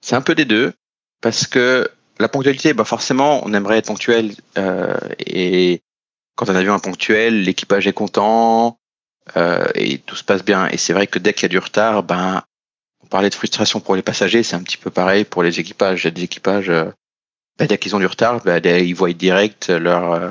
[0.00, 0.72] C'est un peu des deux,
[1.20, 1.86] parce que
[2.18, 4.32] la ponctualité, bah forcément, on aimerait être ponctuel.
[4.56, 5.82] Euh, et
[6.36, 8.78] quand un avion est ponctuel, l'équipage est content
[9.36, 10.68] euh, et tout se passe bien.
[10.68, 12.44] Et c'est vrai que dès qu'il y a du retard, ben,
[13.10, 16.02] parlait de frustration pour les passagers, c'est un petit peu pareil pour les équipages.
[16.02, 16.90] Il y a des équipages, euh,
[17.58, 20.30] ben, dès qu'ils ont du retard, ben, ils voient direct leur euh,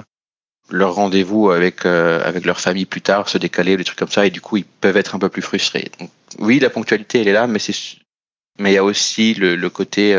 [0.71, 4.25] leur rendez-vous avec euh, avec leur famille plus tard se décaler, des trucs comme ça,
[4.25, 5.91] et du coup ils peuvent être un peu plus frustrés.
[5.99, 7.75] Donc, oui, la ponctualité elle est là, mais c'est
[8.59, 10.15] mais il y a aussi le, le côté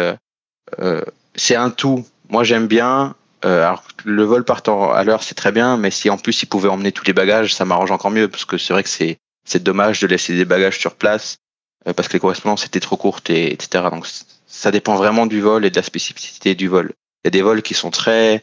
[0.78, 1.02] euh,
[1.34, 2.06] c'est un tout.
[2.28, 6.10] Moi, j'aime bien Euh, alors, le vol partant à l'heure, c'est très bien, mais si
[6.10, 8.74] en plus ils pouvaient emmener tous les bagages, ça m'arrange encore mieux, parce que c'est
[8.74, 11.39] vrai que c'est c'est dommage de laisser des bagages sur place, euh,
[11.84, 13.84] parce que les correspondances étaient trop courtes, et, etc.
[13.90, 14.06] Donc
[14.46, 16.92] ça dépend vraiment du vol et de la spécificité du vol.
[17.24, 18.40] Il y a des vols qui sont très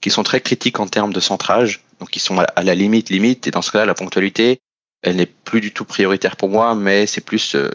[0.00, 3.46] qui sont très critiques en termes de centrage, donc qui sont à la limite limite,
[3.46, 4.58] et dans ce cas-là, la ponctualité,
[5.02, 7.70] elle n'est plus du tout prioritaire pour moi, mais c'est plus euh,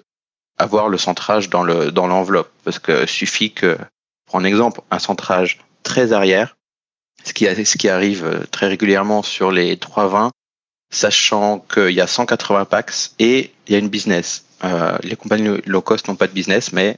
[0.57, 3.77] avoir le centrage dans le dans l'enveloppe, parce que suffit que,
[4.25, 6.57] pour un exemple, un centrage très arrière,
[7.23, 10.31] ce qui, ce qui arrive euh, très régulièrement sur les 320,
[10.89, 14.45] sachant qu'il y a 180 packs et il y a une business.
[14.63, 16.97] Euh, les compagnies low cost n'ont pas de business, mais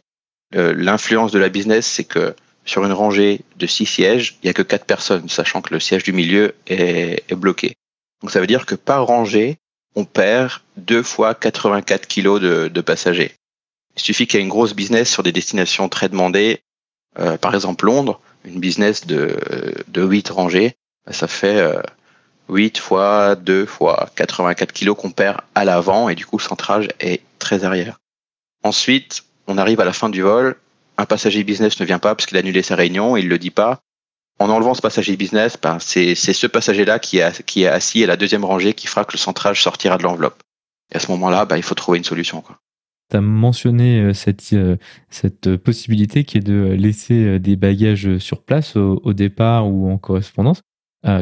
[0.55, 4.49] euh, l'influence de la business, c'est que sur une rangée de 6 sièges, il n'y
[4.49, 7.75] a que 4 personnes, sachant que le siège du milieu est, est bloqué.
[8.21, 9.57] Donc ça veut dire que par rangée,
[9.95, 13.33] on perd deux fois 84 kilos de, de passagers.
[13.95, 16.61] Il suffit qu'il y ait une grosse business sur des destinations très demandées,
[17.17, 19.37] euh, par exemple Londres, une business de,
[19.87, 20.75] de 8 rangées,
[21.11, 21.81] ça fait euh,
[22.49, 26.87] 8 fois 2 fois 84 kilos qu'on perd à l'avant et du coup le centrage
[26.99, 27.99] est très arrière.
[28.63, 30.55] Ensuite, on arrive à la fin du vol,
[30.97, 33.51] un passager business ne vient pas parce qu'il a annulé sa réunion, il le dit
[33.51, 33.79] pas.
[34.39, 38.15] En enlevant ce passager business, ben, c'est ce passager-là qui, qui est assis à la
[38.15, 40.41] deuxième rangée qui fera que le centrage sortira de l'enveloppe.
[40.91, 42.43] Et à ce moment-là, ben, il faut trouver une solution.
[43.09, 44.77] Tu as mentionné euh, cette, euh,
[45.09, 49.97] cette possibilité qui est de laisser euh, des bagages sur place au, départ ou en
[49.97, 50.61] correspondance.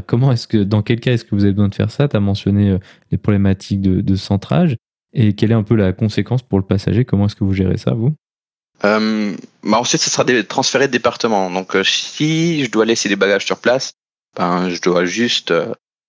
[0.06, 2.08] Comment est-ce que, dans quel cas est-ce que vous avez besoin de faire ça?
[2.08, 2.78] Tu as mentionné
[3.12, 4.76] les problématiques de, centrage.
[5.14, 7.06] Et quelle est un peu la conséquence pour le passager?
[7.06, 8.14] Comment est-ce que vous gérez ça, vous?
[8.84, 11.50] Euh, bah Ensuite, ce sera transféré de département.
[11.50, 13.94] Donc, si je dois laisser des bagages sur place,
[14.36, 15.54] ben, je dois juste.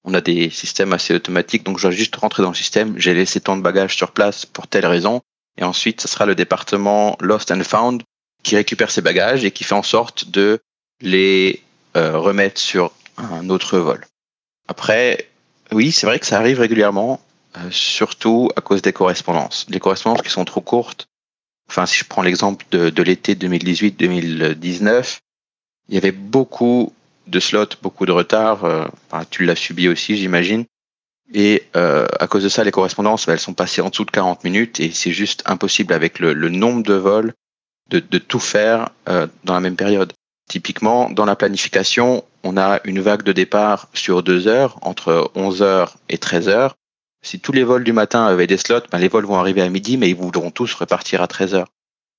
[0.04, 2.98] on a des systèmes assez automatiques, donc je dois juste rentrer dans le système.
[2.98, 5.22] J'ai laissé tant de bagages sur place pour telle raison.
[5.58, 8.02] Et ensuite, ce sera le département Lost and Found
[8.42, 10.60] qui récupère ces bagages et qui fait en sorte de
[11.00, 11.62] les
[11.96, 14.06] euh, remettre sur un autre vol.
[14.68, 15.28] Après,
[15.72, 17.20] oui, c'est vrai que ça arrive régulièrement,
[17.56, 19.66] euh, surtout à cause des correspondances.
[19.68, 21.08] Les correspondances qui sont trop courtes.
[21.68, 25.18] Enfin, si je prends l'exemple de, de l'été 2018-2019,
[25.88, 26.92] il y avait beaucoup
[27.26, 28.64] de slots, beaucoup de retard.
[28.64, 28.86] Euh,
[29.30, 30.64] tu l'as subi aussi, j'imagine.
[31.34, 34.10] Et euh, à cause de ça, les correspondances, bah, elles sont passées en dessous de
[34.10, 37.34] 40 minutes et c'est juste impossible avec le, le, nombre de vols
[37.90, 40.12] de, de tout faire dans la même période.
[40.48, 45.62] Typiquement, dans la planification, on a une vague de départ sur deux heures, entre 11
[45.62, 46.74] heures et 13 heures.
[47.22, 49.68] Si tous les vols du matin avaient des slots, ben les vols vont arriver à
[49.68, 51.68] midi, mais ils voudront tous repartir à 13 heures.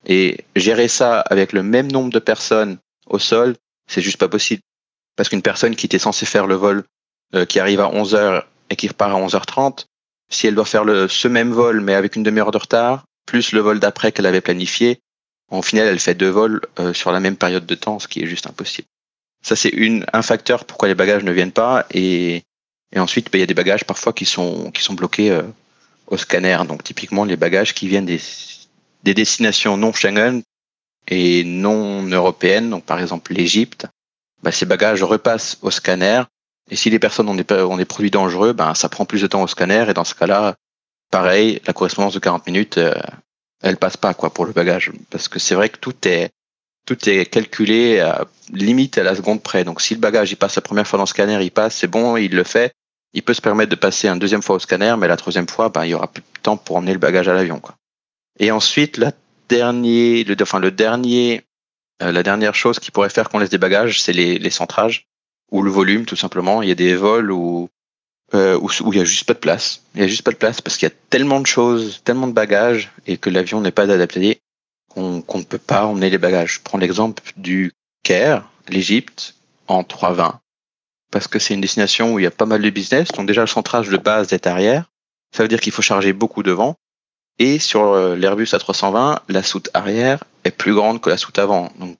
[0.06, 3.56] Et gérer ça avec le même nombre de personnes au sol,
[3.88, 4.62] c'est juste pas possible.
[5.16, 6.84] Parce qu'une personne qui était censée faire le vol
[7.34, 9.86] euh, qui arrive à 11 heures et qui repart à 11h30,
[10.30, 13.52] si elle doit faire le, ce même vol mais avec une demi-heure de retard, plus
[13.52, 15.00] le vol d'après qu'elle avait planifié,
[15.50, 18.22] en final elle fait deux vols euh, sur la même période de temps, ce qui
[18.22, 18.88] est juste impossible.
[19.42, 19.72] Ça c'est
[20.12, 22.42] un facteur pourquoi les bagages ne viennent pas et,
[22.92, 25.42] et ensuite bah, il y a des bagages parfois qui sont qui sont bloqués euh,
[26.06, 26.58] au scanner.
[26.66, 28.20] Donc typiquement les bagages qui viennent des,
[29.02, 30.42] des destinations non Schengen
[31.08, 33.86] et non européennes, donc par exemple l'Égypte,
[34.42, 36.22] bah, ces bagages repassent au scanner
[36.70, 39.26] et si les personnes ont des, ont des produits dangereux, ben, ça prend plus de
[39.26, 39.86] temps au scanner.
[39.88, 40.54] Et dans ce cas-là,
[41.10, 42.94] pareil, la correspondance de 40 minutes, euh,
[43.62, 44.90] elle passe pas quoi pour le bagage.
[45.10, 46.30] Parce que c'est vrai que tout est,
[46.86, 49.64] tout est calculé à, limite à la seconde près.
[49.64, 51.86] Donc si le bagage il passe la première fois dans le scanner, il passe, c'est
[51.86, 52.72] bon, il le fait.
[53.12, 55.68] Il peut se permettre de passer une deuxième fois au scanner, mais la troisième fois,
[55.68, 57.58] ben, il y aura plus de temps pour emmener le bagage à l'avion.
[57.58, 57.74] Quoi.
[58.38, 59.12] Et ensuite, la
[59.48, 61.42] dernier, le, enfin, le dernier,
[62.02, 65.08] euh, la dernière chose qui pourrait faire qu'on laisse des bagages, c'est les, les centrages
[65.50, 66.62] ou le volume tout simplement.
[66.62, 67.68] Il y a des vols où,
[68.34, 69.82] euh, où, il y a juste pas de place.
[69.94, 72.26] Il y a juste pas de place parce qu'il y a tellement de choses, tellement
[72.26, 74.40] de bagages et que l'avion n'est pas adapté
[74.88, 76.54] qu'on qu'on ne peut pas emmener les bagages.
[76.54, 79.34] Je prends l'exemple du Caire, l'Égypte,
[79.68, 80.40] en 320
[81.10, 83.08] parce que c'est une destination où il y a pas mal de business.
[83.08, 84.84] Donc déjà le centrage de base est arrière.
[85.34, 86.76] Ça veut dire qu'il faut charger beaucoup devant.
[87.38, 91.72] Et sur euh, l'Airbus A320, la soute arrière est plus grande que la soute avant.
[91.78, 91.96] Donc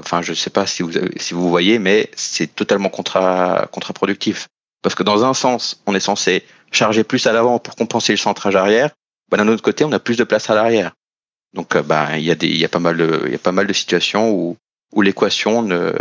[0.00, 4.48] Enfin, je ne sais pas si vous, si vous voyez, mais c'est totalement contra, contre-productif.
[4.82, 8.18] Parce que dans un sens, on est censé charger plus à l'avant pour compenser le
[8.18, 8.90] centrage arrière.
[9.30, 10.92] Bah, d'un autre côté, on a plus de place à l'arrière.
[11.52, 13.34] Donc, euh, bah, il y a des, il y a pas mal de, il y
[13.34, 14.56] a pas mal de situations où,
[14.92, 15.92] où l'équation ne,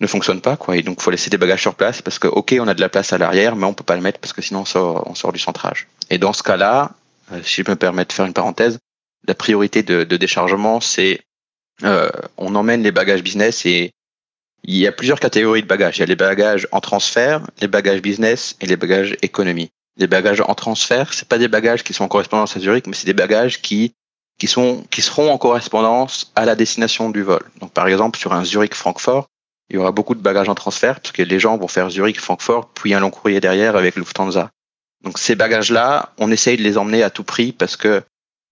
[0.00, 0.76] ne fonctionne pas, quoi.
[0.76, 2.88] Et donc, faut laisser des bagages sur place parce que, ok, on a de la
[2.88, 5.14] place à l'arrière, mais on peut pas le mettre parce que sinon on sort, on
[5.14, 5.88] sort du centrage.
[6.10, 6.92] Et dans ce cas-là,
[7.32, 8.78] euh, si je me permets de faire une parenthèse,
[9.26, 11.22] la priorité de, de déchargement, c'est
[11.82, 13.92] euh, on emmène les bagages business et
[14.66, 15.98] il y a plusieurs catégories de bagages.
[15.98, 19.70] Il y a les bagages en transfert, les bagages business et les bagages économie.
[19.96, 22.94] Les bagages en transfert, c'est pas des bagages qui sont en correspondance à Zurich, mais
[22.94, 23.94] c'est des bagages qui
[24.38, 27.42] qui sont qui seront en correspondance à la destination du vol.
[27.60, 29.28] Donc par exemple sur un Zurich Francfort,
[29.70, 32.20] il y aura beaucoup de bagages en transfert parce que les gens vont faire Zurich,
[32.20, 34.50] Francfort, puis un long courrier derrière avec Lufthansa.
[35.02, 38.02] Donc ces bagages-là, on essaye de les emmener à tout prix parce que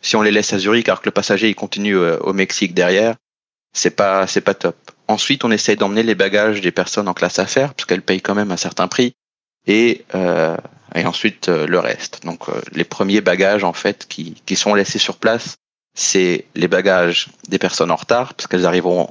[0.01, 2.73] si on les laisse à Zurich alors que le passager il continue euh, au Mexique
[2.73, 3.17] derrière,
[3.75, 4.77] c'est pas c'est pas top.
[5.09, 8.35] Ensuite, on essaye d'emmener les bagages des personnes en classe affaires parce qu'elles payent quand
[8.35, 9.15] même un certain prix
[9.67, 10.57] et euh,
[10.95, 12.25] ensuite euh, le reste.
[12.25, 15.57] Donc euh, les premiers bagages en fait qui qui sont laissés sur place,
[15.95, 19.11] c'est les bagages des personnes en retard parce qu'elles arriveront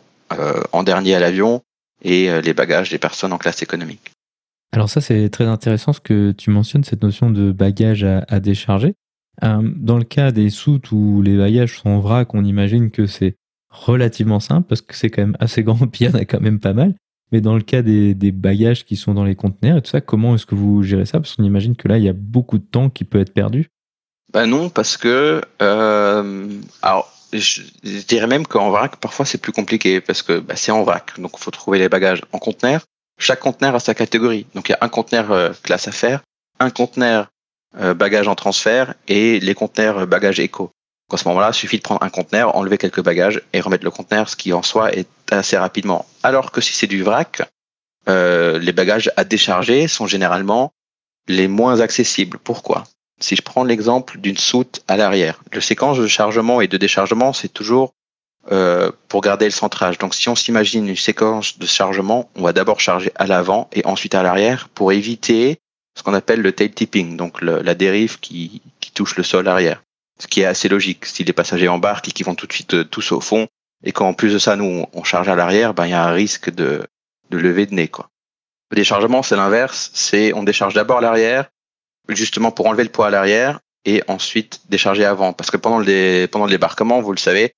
[0.71, 1.61] en dernier à l'avion
[2.01, 4.11] et les bagages des personnes en classe économique.
[4.71, 8.95] Alors ça c'est très intéressant ce que tu mentionnes cette notion de bagages à, décharger.
[9.43, 13.35] dans le cas des soutes où les bagages sont vrac, on imagine que c'est
[13.73, 16.41] relativement simple parce que c'est quand même assez grand, puis il y en a quand
[16.41, 16.95] même pas mal.
[17.31, 20.35] Mais dans le cas des, bagages qui sont dans les conteneurs et tout ça, comment
[20.35, 21.19] est-ce que vous gérez ça?
[21.19, 23.69] Parce qu'on imagine que là, il y a beaucoup de temps qui peut être perdu.
[24.31, 26.47] Ben non, parce que euh,
[26.83, 27.61] alors je,
[28.07, 31.31] dirais même qu'en vrac, parfois c'est plus compliqué parce que bah, c'est en vrac, donc
[31.35, 32.81] il faut trouver les bagages en conteneur.
[33.19, 36.21] Chaque conteneur a sa catégorie, donc il y a un conteneur euh, classe affaires,
[36.59, 37.29] un conteneur
[37.79, 40.71] euh, bagage en transfert et les conteneurs bagages éco
[41.13, 43.91] à ce moment-là, il suffit de prendre un conteneur, enlever quelques bagages et remettre le
[43.91, 46.05] conteneur, ce qui en soi est assez rapidement.
[46.23, 47.41] Alors que si c'est du vrac,
[48.09, 50.73] euh, les bagages à décharger sont généralement
[51.27, 52.37] les moins accessibles.
[52.37, 52.83] Pourquoi?
[53.19, 57.31] Si je prends l'exemple d'une soute à l'arrière, le séquence de chargement et de déchargement,
[57.31, 57.93] c'est toujours
[58.51, 59.97] euh, pour garder le centrage.
[59.97, 63.85] Donc si on s'imagine une séquence de chargement, on va d'abord charger à l'avant et
[63.85, 65.59] ensuite à l'arrière pour éviter
[65.97, 68.61] ce qu'on appelle le tail tipping, donc la dérive qui
[68.95, 69.81] touche le sol arrière
[70.19, 71.05] ce qui est assez logique.
[71.05, 73.47] Si les passagers embarquent et qu'ils vont tout de suite euh, tous au fond,
[73.83, 76.11] et qu'en plus de ça, nous, on charge à l'arrière, ben, il y a un
[76.11, 76.85] risque de,
[77.29, 78.09] de lever de nez, quoi.
[78.71, 79.91] Le déchargement, c'est l'inverse.
[79.93, 81.49] C'est, on décharge d'abord l'arrière,
[82.09, 85.33] justement pour enlever le poids à l'arrière, et ensuite décharger avant.
[85.33, 87.53] Parce que pendant le, pendant le débarquement, vous le savez,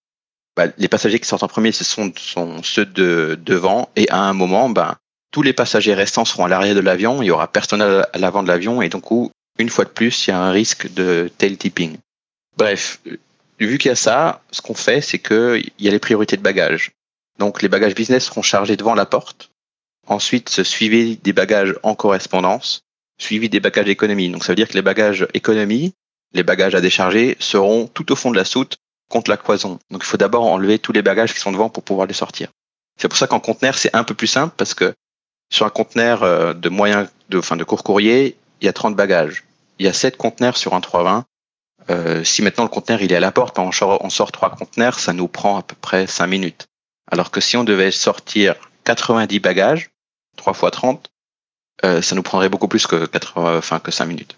[0.56, 4.20] ben, les passagers qui sortent en premier, ce sont, sont ceux de devant, et à
[4.20, 4.95] un moment, ben,
[5.32, 8.41] tous les passagers restants seront à l'arrière de l'avion, il y aura personne à l'avant
[8.41, 9.06] de l'avion, et donc,
[9.60, 11.97] une fois de plus, il y a un risque de tail tipping.
[12.58, 13.01] Bref,
[13.60, 16.41] vu qu'il y a ça, ce qu'on fait, c'est qu'il y a les priorités de
[16.41, 16.91] bagages.
[17.39, 19.51] Donc les bagages business seront chargés devant la porte.
[20.08, 22.82] Ensuite, suivi des bagages en correspondance,
[23.18, 24.30] suivi des bagages économie.
[24.30, 25.93] Donc ça veut dire que les bagages économie,
[26.34, 28.78] les bagages à décharger, seront tout au fond de la soute
[29.10, 29.80] contre la cloison.
[29.91, 32.49] Donc il faut d'abord enlever tous les bagages qui sont devant pour pouvoir les sortir.
[32.97, 34.93] C'est pour ça qu'en conteneur, c'est un peu plus simple parce que
[35.51, 38.95] sur un conteneur euh, de moyen, de, enfin, de court courrier, il y a 30
[38.95, 39.43] bagages.
[39.80, 41.26] Il y a 7 conteneurs sur un 320
[41.90, 45.14] euh, si maintenant le conteneur il est à la porte, on sort, trois conteneurs, ça
[45.14, 46.68] nous prend à peu près 5 minutes.
[47.12, 48.56] Alors que si on devait sortir
[48.86, 49.92] 90 bagages,
[50.38, 51.10] 3 fois 30,
[51.84, 54.38] euh, ça nous prendrait beaucoup plus que, 80, enfin, que 5 minutes.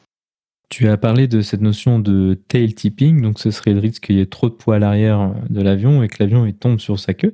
[0.70, 4.18] Tu as parlé de cette notion de tail tipping, donc ce serait le risque qu'il
[4.18, 7.14] y ait trop de poids à l'arrière de l'avion et que l'avion tombe sur sa
[7.14, 7.34] queue.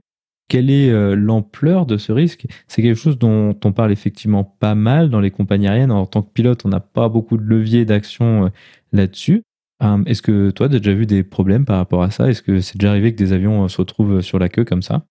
[0.49, 2.45] Quelle est euh, l'ampleur de ce risque?
[2.68, 5.91] C'est quelque chose dont on parle effectivement pas mal dans les compagnies aériennes.
[5.91, 8.51] En tant que pilote, on n'a pas beaucoup de levier d'action
[8.91, 9.41] là-dessus.
[9.84, 12.29] Euh, est-ce que toi, tu as déjà vu des problèmes par rapport à ça?
[12.29, 14.81] Est-ce que c'est déjà arrivé que des avions euh, se retrouvent sur la queue comme
[14.81, 15.03] ça?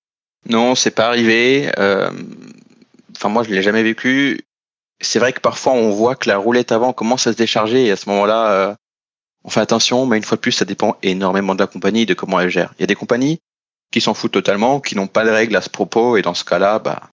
[0.49, 1.71] Non, c'est pas arrivé.
[1.79, 2.11] Euh,
[3.17, 4.41] enfin, moi, je l'ai jamais vécu.
[5.01, 7.91] C'est vrai que parfois, on voit que la roulette avant commence à se décharger et
[7.91, 8.77] à ce moment-là,
[9.45, 12.07] on fait attention, mais une fois de plus, ça dépend énormément de la compagnie et
[12.07, 12.73] de comment elle gère.
[12.79, 13.41] Il y a des compagnies
[13.91, 16.45] qui s'en foutent totalement, qui n'ont pas de règles à ce propos, et dans ce
[16.45, 17.11] cas-là, bah,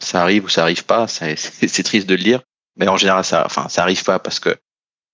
[0.00, 1.06] ça arrive ou ça arrive pas.
[1.06, 2.42] C'est triste de le dire,
[2.76, 4.56] mais en général, ça, enfin, ça arrive pas parce que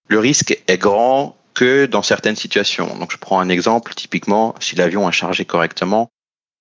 [0.09, 2.96] le risque est grand que dans certaines situations.
[2.98, 6.11] Donc je prends un exemple, typiquement, si l'avion est chargé correctement,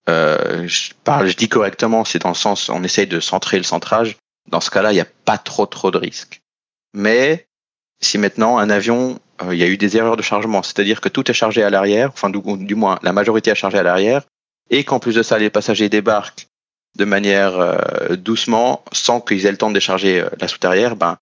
[0.10, 3.64] euh, je parle, je dis correctement, c'est dans le sens, on essaye de centrer le
[3.64, 4.18] centrage.
[4.50, 6.42] Dans ce cas-là, il n'y a pas trop trop de risques.
[6.94, 7.48] Mais
[8.02, 11.10] si maintenant un avion, euh, il y a eu des erreurs de chargement, c'est-à-dire que
[11.10, 14.24] tout est chargé à l'arrière, enfin du, moins la majorité est chargée à l'arrière,
[14.70, 16.48] et qu'en plus de ça, les passagers débarquent
[16.98, 20.96] de manière euh, doucement, sans qu'ils aient le temps de décharger euh, la soute arrière,
[20.96, 21.18] ben,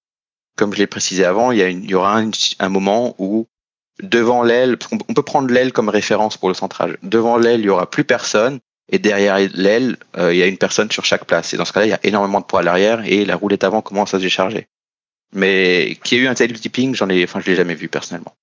[0.58, 2.22] comme je l'ai précisé avant, il y, aura
[2.60, 3.48] un moment où
[4.02, 6.98] devant l'aile, on peut prendre l'aile comme référence pour le centrage.
[7.04, 10.58] Devant l'aile, il y aura plus personne, et derrière l'aile, euh, il y a une
[10.58, 11.54] personne sur chaque place.
[11.54, 13.64] Et dans ce cas-là, il y a énormément de poids à l'arrière, et la roulette
[13.64, 14.68] avant commence à se décharger.
[15.34, 18.36] Mais qui a eu un tel tipping, j'en ai, enfin, je l'ai jamais vu personnellement.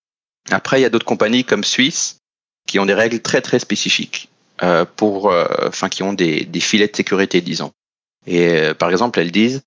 [0.50, 2.20] Après, il y a d'autres compagnies comme Suisse
[2.66, 4.30] qui ont des règles très très spécifiques
[4.62, 7.72] euh, pour, euh, enfin, qui ont des, des, filets de sécurité, disons.
[8.26, 9.62] Et par exemple, elles disent,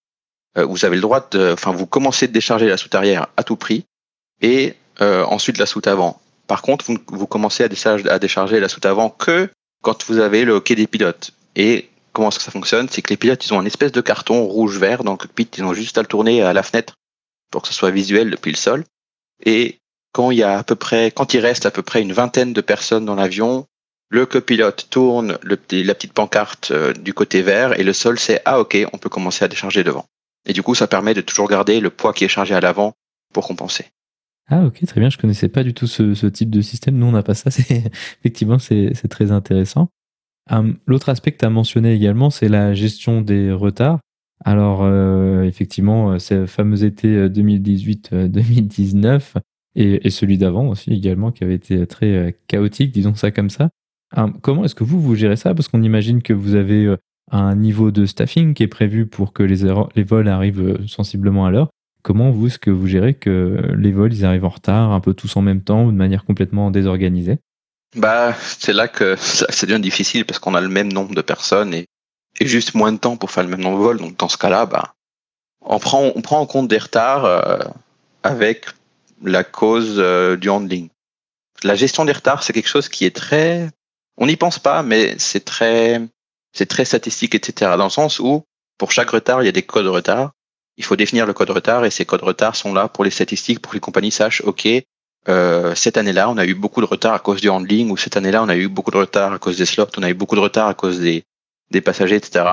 [0.56, 3.56] vous avez le droit de, enfin, vous commencez de décharger la soute arrière à tout
[3.56, 3.86] prix,
[4.42, 6.22] et euh, ensuite la soute avant.
[6.48, 9.50] Par contre, vous, vous commencez à décharger, la soute avant que
[9.82, 11.32] quand vous avez le quai des pilotes.
[11.56, 12.88] Et comment est-ce que ça fonctionne?
[12.90, 15.64] C'est que les pilotes, ils ont un espèce de carton rouge-vert dans le cockpit, ils
[15.64, 16.96] ont juste à le tourner à la fenêtre
[17.52, 18.84] pour que ce soit visuel depuis le sol.
[19.46, 19.80] Et
[20.14, 22.54] quand il y a à peu près, quand il reste à peu près une vingtaine
[22.54, 23.66] de personnes dans l'avion,
[24.10, 28.42] le copilote tourne le, la petite pancarte euh, du côté vert et le sol c'est
[28.44, 30.06] ah ok, on peut commencer à décharger devant.
[30.46, 32.94] Et du coup, ça permet de toujours garder le poids qui est chargé à l'avant
[33.34, 33.86] pour compenser.
[34.54, 36.98] Ah ok, très bien, je connaissais pas du tout ce, type de système.
[36.98, 37.50] Nous, on n'a pas ça.
[38.20, 39.88] Effectivement, c'est très intéressant.
[40.50, 44.00] Hum, l'autre aspect que tu as mentionné également, c'est la gestion des retards.
[44.44, 49.20] Alors, euh, effectivement, ce fameux été 2018-2019 euh,
[49.76, 53.70] et, et, celui d'avant aussi également, qui avait été très chaotique, disons ça comme ça.
[54.18, 55.56] Hum, comment est-ce que vous, vous gérez ça?
[55.56, 56.94] Parce qu'on imagine que vous avez
[57.32, 59.64] un niveau de staffing qui est prévu pour que les,
[59.96, 61.70] les vols arrivent sensiblement à l'heure.
[62.04, 65.14] Comment vous, est-ce que vous gérez que les vols ils arrivent en retard, un peu
[65.14, 67.40] tous en même temps ou de manière complètement désorganisée?
[67.96, 71.74] Bah, c'est là que ça, devient difficile parce qu'on a le même nombre de personnes
[71.74, 71.88] et,
[72.40, 73.98] juste moins de temps pour faire le même nombre de vols.
[73.98, 74.94] Donc dans ce cas-là, bah,
[75.62, 77.60] on prend on prend en compte des retards euh,
[78.24, 78.66] avec
[79.24, 80.90] la cause euh, du handling.
[81.64, 83.70] La gestion des retards, c'est quelque chose qui est très,
[84.18, 86.02] on n'y pense pas, mais c'est très
[86.54, 87.72] c'est très statistique, etc.
[87.78, 88.44] Dans le sens où,
[88.78, 90.32] pour chaque retard, il y a des codes de retard.
[90.82, 93.04] Il faut définir le code de retard et ces codes de retard sont là pour
[93.04, 94.68] les statistiques, pour que les compagnies sachent, OK,
[95.30, 98.18] euh, cette année-là, on a eu beaucoup de retard à cause du handling, ou cette
[98.18, 100.34] année-là, on a eu beaucoup de retard à cause des slots, on a eu beaucoup
[100.34, 101.24] de retard à cause des,
[101.70, 102.46] des passagers, etc.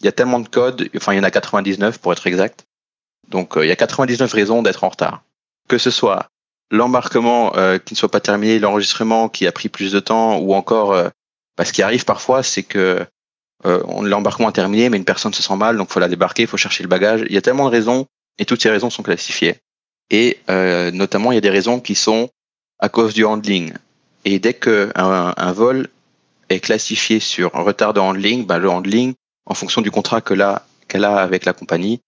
[0.00, 2.64] Il y a tellement de codes, enfin, il y en a 99 pour être exact.
[3.28, 5.22] Donc, euh, il y a 99 raisons d'être en retard.
[5.68, 6.28] Que ce soit
[6.70, 10.54] l'embarquement euh, qui ne soit pas terminé, l'enregistrement qui a pris plus de temps, ou
[10.54, 10.94] encore,
[11.58, 13.06] bah, ce qui arrive parfois, c'est que
[13.64, 16.48] euh, l'embarquement est terminé, mais une personne se sent mal, donc faut la débarquer, il
[16.48, 17.24] faut chercher le bagage.
[17.28, 18.06] Il y a tellement de raisons,
[18.38, 19.56] et toutes ces raisons sont classifiées.
[20.10, 22.28] Et euh, notamment, il y a des raisons qui sont
[22.78, 23.72] à cause du handling.
[24.24, 25.88] Et dès qu'un un vol
[26.48, 29.14] est classifié sur un retard de handling, ben le handling,
[29.46, 30.34] en fonction du contrat que
[30.88, 32.00] qu'elle a avec la compagnie,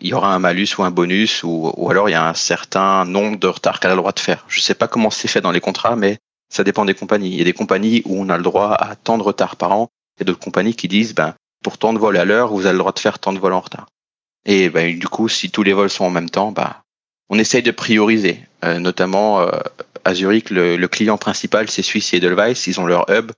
[0.00, 2.34] il y aura un malus ou un bonus, ou, ou alors il y a un
[2.34, 4.44] certain nombre de retards qu'elle a le droit de faire.
[4.48, 6.18] Je ne sais pas comment c'est fait dans les contrats, mais
[6.48, 7.30] ça dépend des compagnies.
[7.30, 9.72] Il y a des compagnies où on a le droit à tant de retards par
[9.72, 9.88] an,
[10.24, 12.92] d'autres compagnies qui disent, ben, pour tant de vols à l'heure, vous avez le droit
[12.92, 13.86] de faire tant de vols en retard.
[14.44, 16.74] Et ben, du coup, si tous les vols sont en même temps, ben,
[17.28, 18.40] on essaye de prioriser.
[18.64, 19.50] Euh, notamment euh,
[20.04, 23.32] à Zurich, le, client principal, c'est Swiss et Edelweiss, ils ont leur hub.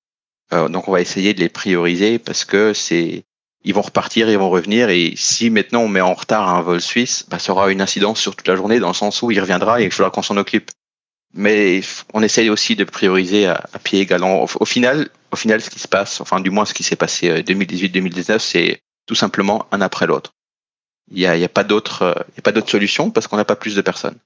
[0.52, 3.24] Euh, donc on va essayer de les prioriser parce que c'est
[3.66, 4.90] ils vont repartir, ils vont revenir.
[4.90, 8.20] Et si maintenant on met en retard un vol suisse, ben, ça aura une incidence
[8.20, 10.36] sur toute la journée dans le sens où il reviendra et il faudra qu'on s'en
[10.36, 10.70] occupe.
[11.34, 11.80] Mais
[12.12, 14.22] on essaye aussi de prioriser à, pied égal.
[14.22, 17.42] au, final, au final, ce qui se passe, enfin du moins ce qui s'est passé
[17.42, 20.32] 2018-2019, euh, c'est tout simplement un après l'autre.
[21.10, 21.64] Il n'y a, y a, euh, pas
[22.52, 24.16] d'autre solution parce qu'on n'a pas plus de personnes.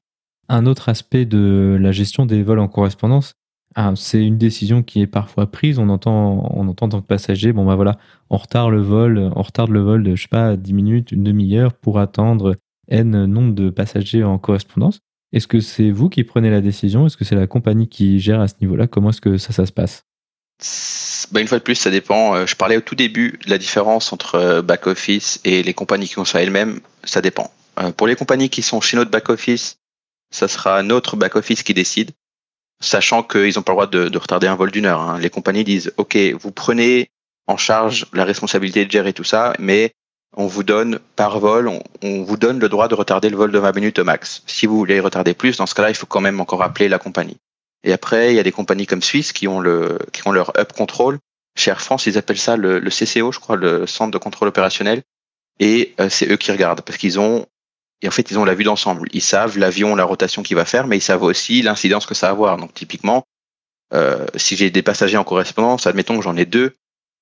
[0.49, 3.35] Un autre aspect de la gestion des vols en correspondance,
[3.75, 5.79] ah, c'est une décision qui est parfois prise.
[5.79, 7.97] On entend, on entend en tant que passager, bon bah voilà,
[8.31, 11.25] on retarde le vol, on retarde le vol de je sais pas 10 minutes, une
[11.25, 12.57] demi-heure pour attendre
[12.89, 15.01] n nombre de passagers en correspondance.
[15.33, 17.07] Est-ce que c'est vous qui prenez la décision?
[17.07, 18.87] Est-ce que c'est la compagnie qui gère à ce niveau-là?
[18.87, 20.05] Comment est-ce que ça, ça se passe?
[21.31, 22.35] Bah, une fois de plus, ça dépend.
[22.35, 26.09] Euh, je parlais au tout début de la différence entre euh, back-office et les compagnies
[26.09, 26.81] qui font ça elles-mêmes.
[27.05, 27.53] Ça dépend.
[27.79, 29.79] Euh, pour les compagnies qui sont chez notre back-office,
[30.31, 32.11] ça sera notre back-office qui décide,
[32.81, 35.01] sachant qu'ils n'ont pas le droit de, retarder un vol d'une heure.
[35.01, 35.19] Hein.
[35.21, 37.11] Les compagnies disent, OK, vous prenez
[37.47, 39.93] en charge la responsabilité de gérer tout ça, mais
[40.39, 41.69] on vous donne par vol,
[42.01, 44.45] on, vous donne le droit de retarder le vol de 20 minutes au max.
[44.47, 47.01] Si vous voulez retarder plus, dans ce cas-là, il faut quand même encore appeler la
[47.01, 47.37] compagnie.
[47.83, 50.57] Et après, il y a des compagnies comme Suisse qui ont le, qui ont leur
[50.57, 51.19] up control.
[51.57, 55.03] Chez Air France, ils appellent ça le, CCO, je crois, le centre de contrôle opérationnel.
[55.59, 57.47] Et euh, c'est eux qui regardent parce qu'ils ont,
[58.01, 59.09] et en fait, ils ont la vue d'ensemble.
[59.13, 62.29] Ils savent l'avion, la rotation qu'il va faire, mais ils savent aussi l'incidence que ça
[62.29, 62.57] va avoir.
[62.59, 63.25] Donc, typiquement,
[63.93, 66.77] euh, si j'ai des passagers en correspondance, admettons que j'en ai deux,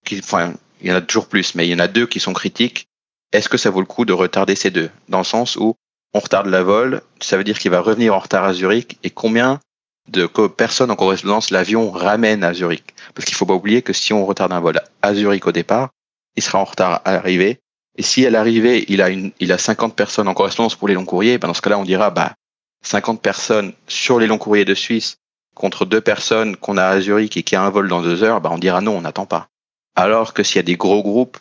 [0.04, 0.52] qui, enfin,
[0.82, 2.88] il y en a toujours plus, mais il y en a deux qui sont critiques.
[3.32, 4.90] Est-ce que ça vaut le coup de retarder ces deux?
[5.08, 5.76] Dans le sens où
[6.14, 9.10] on retarde la vol, ça veut dire qu'il va revenir en retard à Zurich, et
[9.10, 9.60] combien
[10.08, 12.94] de personnes en correspondance l'avion ramène à Zurich?
[13.14, 15.90] Parce qu'il faut pas oublier que si on retarde un vol à Zurich au départ,
[16.36, 17.58] il sera en retard à l'arrivée.
[17.98, 19.08] Et si à l'arrivée, il a
[19.54, 22.10] a 50 personnes en correspondance pour les longs courriers, ben dans ce cas-là, on dira,
[22.10, 22.34] bah,
[22.82, 25.16] 50 personnes sur les longs courriers de Suisse
[25.54, 28.40] contre deux personnes qu'on a à Zurich et qui a un vol dans deux heures,
[28.40, 29.48] bah, on dira non, on n'attend pas.
[29.96, 31.38] Alors que s'il y a des gros groupes,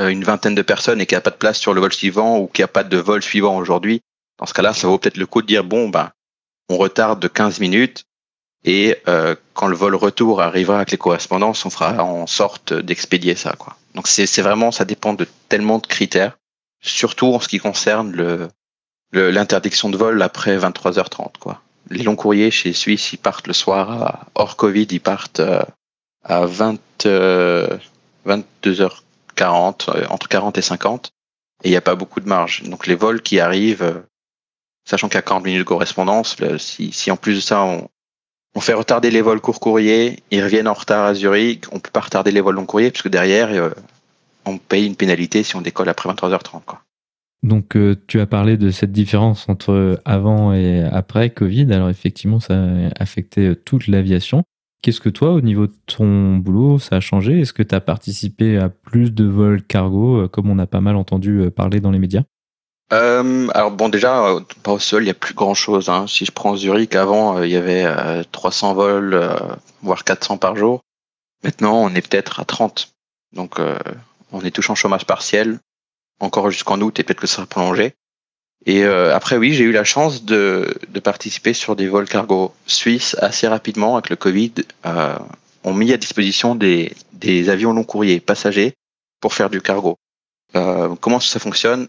[0.00, 1.92] euh, une vingtaine de personnes et qu'il n'y a pas de place sur le vol
[1.92, 4.00] suivant ou qu'il n'y a pas de vol suivant aujourd'hui,
[4.38, 6.10] dans ce cas-là, ça vaut peut-être le coup de dire bon, ben,
[6.68, 8.04] on retarde de 15 minutes
[8.64, 13.36] et euh, quand le vol retour arrivera avec les correspondances, on fera en sorte d'expédier
[13.36, 13.54] ça.
[13.56, 13.76] Quoi.
[13.94, 16.38] Donc c'est vraiment, ça dépend de tellement de critères,
[16.80, 18.48] surtout en ce qui concerne le
[19.12, 21.38] l'interdiction de vol après 23h30.
[21.38, 21.62] Quoi.
[21.88, 25.62] Les longs courriers chez Suisse, ils partent le soir, hors Covid, ils partent euh,
[26.24, 27.78] à 20, euh,
[28.26, 29.03] 22h
[29.34, 31.12] 40, euh, entre 40 et 50,
[31.62, 32.62] et il n'y a pas beaucoup de marge.
[32.64, 34.00] Donc les vols qui arrivent, euh,
[34.84, 37.88] sachant qu'à 40 minutes de correspondance, si, si en plus de ça on,
[38.60, 42.00] fait retarder les vols court courrier, ils reviennent en retard à Zurich, on peut pas
[42.00, 43.70] retarder les vols long courrier puisque derrière euh,
[44.44, 46.80] on paye une pénalité si on décolle après 23h30 quoi.
[47.42, 47.76] Donc
[48.06, 51.70] tu as parlé de cette différence entre avant et après Covid.
[51.74, 54.44] Alors effectivement, ça a affecté toute l'aviation.
[54.84, 57.40] Qu'est-ce que toi, au niveau de ton boulot, ça a changé?
[57.40, 60.82] Est-ce que tu as participé à plus de vols cargo, euh, comme on a pas
[60.82, 62.24] mal entendu parler dans les médias?
[62.92, 65.88] Euh, alors bon, déjà, euh, pas au sol, il n'y a plus grand-chose.
[65.88, 66.04] Hein.
[66.06, 67.86] Si je prends Zurich, avant, euh, il y avait
[68.30, 69.18] 300 vols,
[69.80, 70.82] voire 400 par jour.
[71.42, 72.94] Maintenant, on est peut-être à 30.
[73.32, 73.58] Donc,
[74.32, 75.60] on est tous en chômage partiel,
[76.20, 77.94] encore jusqu'en août, et peut-être que ça sera prolongé.
[78.66, 83.14] Et après, oui, j'ai eu la chance de, de, participer sur des vols cargo suisses
[83.20, 84.54] assez rapidement avec le Covid.
[84.86, 85.18] Euh,
[85.64, 88.74] ont mis à disposition des, des avions long courriers passagers
[89.20, 89.96] pour faire du cargo.
[90.54, 91.88] Euh, comment ça fonctionne?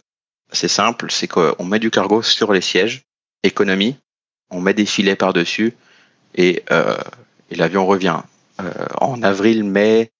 [0.51, 3.03] C'est simple, c'est qu'on met du cargo sur les sièges,
[3.43, 3.97] économie,
[4.49, 5.73] on met des filets par-dessus
[6.36, 6.97] et, euh,
[7.51, 8.19] et l'avion revient.
[8.61, 8.71] Euh,
[9.01, 10.11] en avril, mai,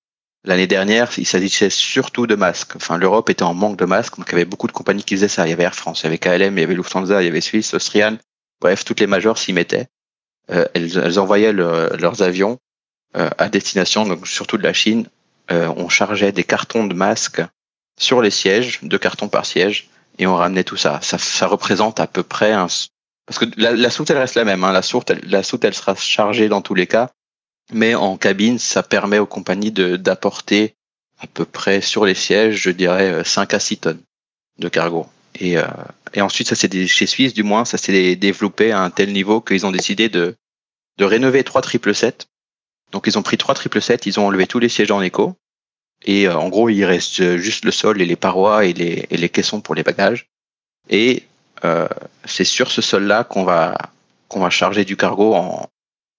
[0.46, 2.76] l'année dernière, il s'agissait surtout de masques.
[2.76, 5.16] Enfin, l'Europe était en manque de masques, donc il y avait beaucoup de compagnies qui
[5.16, 5.46] faisaient ça.
[5.48, 7.28] Il y avait Air France, il y avait KLM, il y avait Lufthansa, il y
[7.28, 8.18] avait Suisse, Austrian.
[8.62, 9.88] Bref, toutes les majors s'y mettaient.
[10.52, 12.60] Euh, elles, envoyaient leurs avions
[13.18, 15.08] euh, à destination, donc surtout de la Chine.
[15.52, 17.42] Euh, on chargeait des cartons de masques
[17.98, 21.00] sur les sièges, deux cartons par siège et on ramenait tout ça.
[21.02, 22.68] Ça, ça représente à peu près un...
[23.26, 24.64] Parce que la, la soute, elle reste la même.
[24.64, 24.72] Hein.
[24.72, 27.10] La, soute, la soute, elle sera chargée dans tous les cas.
[27.74, 30.76] Mais en cabine, ça permet aux compagnies d'apporter
[31.20, 34.02] à peu près sur les sièges, je dirais, 5 à 6 tonnes
[34.60, 35.08] de cargo.
[35.40, 35.66] Et, euh,
[36.14, 39.42] et ensuite, ça c'est chez Suisse, du moins, ça s'est développé à un tel niveau
[39.42, 40.36] qu'ils ont décidé de,
[40.98, 42.28] de rénover trois triple 7.
[42.92, 45.36] Donc ils ont pris trois triple 7, ils ont enlevé tous les sièges en écho,
[46.04, 49.18] et euh, en gros, il reste juste le sol et les parois et les, et
[49.18, 50.28] les caissons pour les bagages.
[50.90, 51.24] Et
[51.64, 51.88] euh,
[52.26, 53.78] c'est sur ce sol-là qu'on va
[54.28, 55.70] qu'on va charger du cargo en,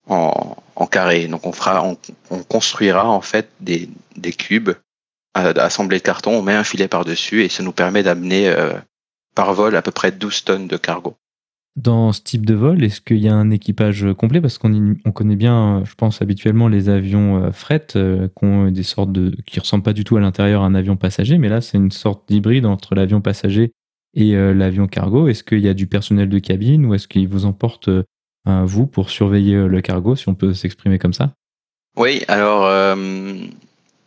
[0.08, 1.26] en, en carré.
[1.26, 1.96] Donc on fera, on,
[2.30, 3.88] on, construira en fait des,
[4.38, 4.72] cubes
[5.34, 6.32] assemblés de carton.
[6.32, 8.74] On met un filet par dessus et ça nous permet d'amener euh,
[9.34, 11.16] par vol à peu près 12 tonnes de cargo
[11.76, 14.40] dans ce type de vol, est-ce qu'il y a un équipage complet?
[14.40, 18.28] Parce qu'on on connaît bien, je pense, habituellement les avions euh, fret euh,
[19.46, 21.90] qui ressemblent pas du tout à l'intérieur à un avion passager, mais là, c'est une
[21.90, 23.72] sorte d'hybride entre l'avion passager
[24.14, 25.28] et euh, l'avion cargo.
[25.28, 27.90] Est-ce qu'il y a du personnel de cabine ou est-ce qu'il vous emporte,
[28.46, 31.32] vous, pour surveiller le cargo, si on peut s'exprimer comme ça?
[31.96, 32.96] Oui, alors.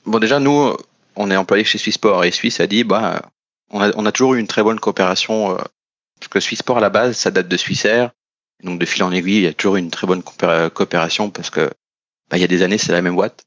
[0.06, 0.76] bon, déjà, nous,
[1.16, 3.22] on est employé chez Swissport et Suisse a dit bah,
[3.72, 5.58] on a, toujours eu une très bonne coopération
[6.20, 8.12] parce que Swissport à la base, ça date de Swissair.
[8.64, 11.70] Donc de fil en aiguille, il y a toujours une très bonne coopération parce que
[12.30, 13.46] bah, il y a des années, c'est la même boîte.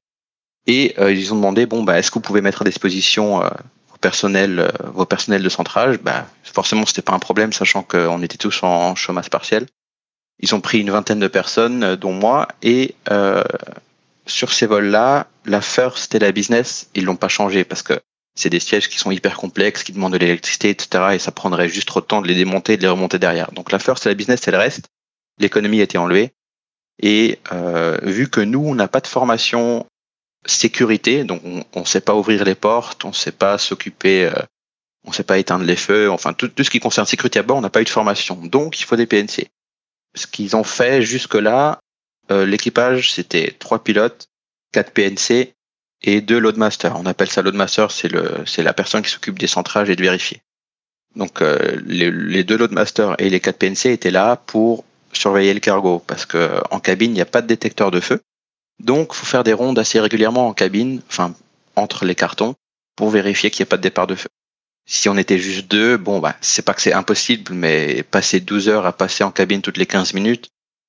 [0.66, 3.48] Et euh, ils ont demandé bon bah est-ce que vous pouvez mettre à disposition euh,
[3.90, 5.98] vos personnels euh, vos personnels de centrage?
[5.98, 9.66] Bah forcément c'était pas un problème sachant qu'on était tous en chômage partiel.
[10.42, 12.94] Ils ont pris une vingtaine de personnes, dont moi, et
[14.26, 18.00] sur ces vols-là, la first et la business, ils l'ont pas changé parce que
[18.34, 21.14] c'est des sièges qui sont hyper complexes, qui demandent de l'électricité, etc.
[21.14, 23.52] Et ça prendrait juste trop de temps de les démonter et de les remonter derrière.
[23.52, 24.86] Donc la first et la business, elle reste.
[25.38, 26.32] L'économie a été enlevée.
[27.00, 29.86] Et euh, vu que nous, on n'a pas de formation
[30.46, 34.42] sécurité, donc on ne sait pas ouvrir les portes, on ne sait pas s'occuper, euh,
[35.04, 37.42] on ne sait pas éteindre les feux, enfin tout, tout ce qui concerne sécurité à
[37.42, 38.36] bord, on n'a pas eu de formation.
[38.36, 39.48] Donc il faut des PNC.
[40.14, 41.80] Ce qu'ils ont fait jusque-là,
[42.30, 44.28] euh, l'équipage, c'était trois pilotes,
[44.72, 45.54] quatre PNC
[46.02, 46.98] et deux loadmasters.
[46.98, 50.02] On appelle ça loadmaster, c'est le c'est la personne qui s'occupe des centrages et de
[50.02, 50.42] vérifier.
[51.16, 55.60] Donc euh, les, les, deux loadmasters et les quatre PNC étaient là pour surveiller le
[55.60, 58.20] cargo parce que en cabine il n'y a pas de détecteur de feu.
[58.80, 61.34] Donc faut faire des rondes assez régulièrement en cabine, enfin
[61.76, 62.54] entre les cartons
[62.96, 64.28] pour vérifier qu'il n'y a pas de départ de feu.
[64.86, 68.68] Si on était juste deux, bon bah c'est pas que c'est impossible, mais passer 12
[68.68, 70.48] heures à passer en cabine toutes les 15 minutes,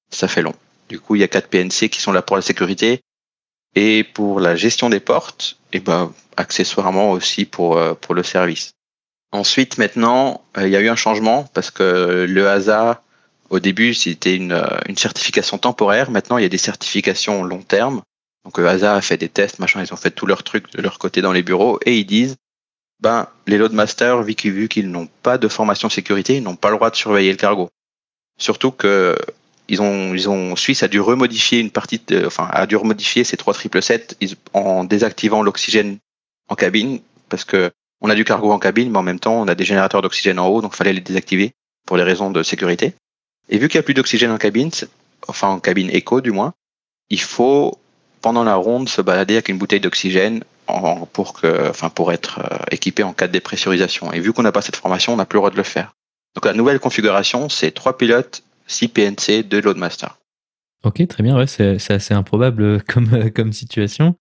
[0.10, 0.56] ça fait long.
[0.90, 3.02] Du coup, il y a quatre PNC qui sont là pour la sécurité
[3.76, 8.74] et pour la gestion des portes, et ben accessoirement aussi pour euh, pour le service.
[9.34, 13.02] Ensuite, maintenant, euh, il y a eu un changement parce que le HASA,
[13.50, 16.12] au début, c'était une, euh, une certification temporaire.
[16.12, 18.04] Maintenant, il y a des certifications long terme.
[18.46, 20.82] Donc, le HASA a fait des tests, machin, ils ont fait tous leurs trucs de
[20.84, 22.36] leur côté dans les bureaux et ils disent,
[23.04, 26.90] ben, les loadmasters, vu qu'ils n'ont pas de formation sécurité, ils n'ont pas le droit
[26.90, 27.70] de surveiller le cargo.
[28.40, 29.18] Surtout que
[29.68, 33.26] ils ont, ils ont, Suisse a dû remodifier une partie, de, enfin, a dû remodifier
[33.26, 34.18] ces trois triple 7
[34.54, 35.98] en désactivant l'oxygène
[36.48, 39.48] en cabine parce que on a du cargo en cabine, mais en même temps, on
[39.50, 41.52] a des générateurs d'oxygène en haut, donc fallait les désactiver
[41.86, 42.94] pour les raisons de sécurité.
[43.50, 44.72] Et vu qu'il n'y a plus d'oxygène en cabine,
[45.28, 46.54] enfin en cabine éco du moins,
[47.10, 47.78] il faut
[48.22, 50.44] pendant la ronde se balader avec une bouteille d'oxygène
[51.14, 54.12] pour que, enfin pour être euh, équipé en cas de dépressurisation.
[54.14, 55.96] Et vu qu'on n'a pas cette formation, on n'a plus le droit de le faire.
[56.36, 60.18] Donc la nouvelle configuration, c'est trois pilotes 6 PNC, de Loadmaster.
[60.84, 64.16] Ok, très bien, ouais, c'est assez improbable comme, comme situation.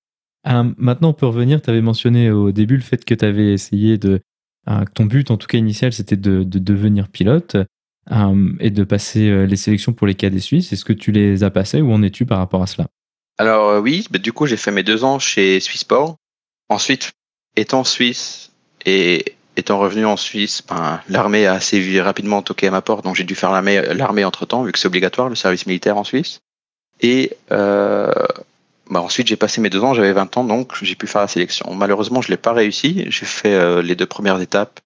[0.45, 3.99] maintenant, on peut revenir, tu avais mentionné au début le fait que tu avais essayé
[3.99, 4.21] de...
[4.95, 7.57] ton but, en tout cas initial, c'était de, de, devenir pilote
[8.61, 10.73] et de passer les sélections pour les cadets suisses.
[10.73, 12.89] Est-ce que tu les as passées ou en es-tu par rapport à cela?
[13.39, 16.17] Alors oui, bah, du coup, j'ai fait mes deux ans chez Swissport.
[16.73, 17.13] Ensuite,
[17.55, 18.51] étant suisse
[18.87, 23.15] et étant revenu en Suisse, ben, l'armée a assez rapidement toqué à ma porte, donc
[23.15, 26.41] j'ai dû faire l'armée entre temps, vu que c'est obligatoire, le service militaire en Suisse.
[27.03, 28.11] Et euh,
[28.89, 31.29] ben, ensuite, j'ai passé mes deux ans, j'avais 20 ans, donc j'ai pu faire la
[31.29, 31.75] sélection.
[31.75, 33.05] Malheureusement, je ne l'ai pas réussi.
[33.09, 34.81] J'ai fait euh, les deux premières étapes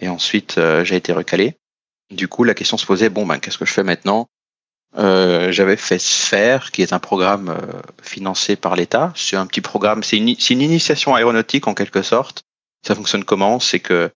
[0.00, 1.54] et ensuite euh, j'ai été recalé.
[2.10, 4.26] Du coup, la question se posait bon, ben, qu'est-ce que je fais maintenant?
[4.96, 7.56] J'avais fait SPHERE, qui est un programme
[8.02, 9.12] financé par l'État.
[9.14, 12.44] C'est un petit programme, c'est une, une initiation aéronautique en quelque sorte
[12.82, 13.60] ça fonctionne comment?
[13.60, 14.10] C'est que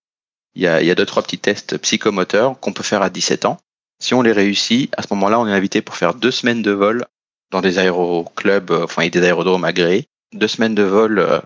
[0.55, 3.45] il y a, y a deux trois petits tests psychomoteurs qu'on peut faire à 17
[3.45, 3.57] ans.
[4.01, 6.71] Si on les réussit, à ce moment-là, on est invité pour faire deux semaines de
[6.71, 7.05] vol
[7.51, 10.07] dans des aéroclubs, euh, enfin, et des aérodromes agréés.
[10.33, 11.39] Deux semaines de vol euh,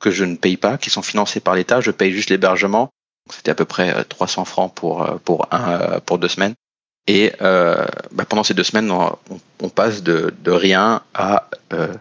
[0.00, 1.80] que je ne paye pas, qui sont financés par l'État.
[1.80, 2.90] Je paye juste l'hébergement.
[3.30, 6.54] C'était à peu près 300 euh, francs pour pour un pour deux semaines.
[7.08, 11.94] Et euh, bah pendant ces deux semaines, on, passe de, rien à euh,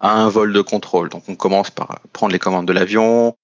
[0.00, 1.08] à un vol de contrôle.
[1.08, 3.36] Donc on commence par prendre les commandes de l'avion,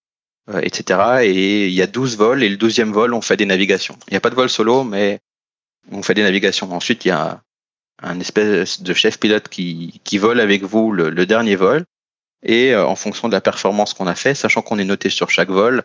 [0.50, 1.20] euh, etc.
[1.22, 3.96] Et il y a 12 vols et le 12e vol, on fait des navigations.
[4.08, 5.20] Il n'y a pas de vol solo, mais
[5.92, 6.72] on fait des navigations.
[6.72, 7.40] Ensuite, il y a
[8.02, 11.84] un espèce de chef pilote qui, qui vole avec vous le, dernier vol.
[12.42, 15.30] Et euh, en fonction de la performance qu'on a fait, sachant qu'on est noté sur
[15.30, 15.84] chaque vol,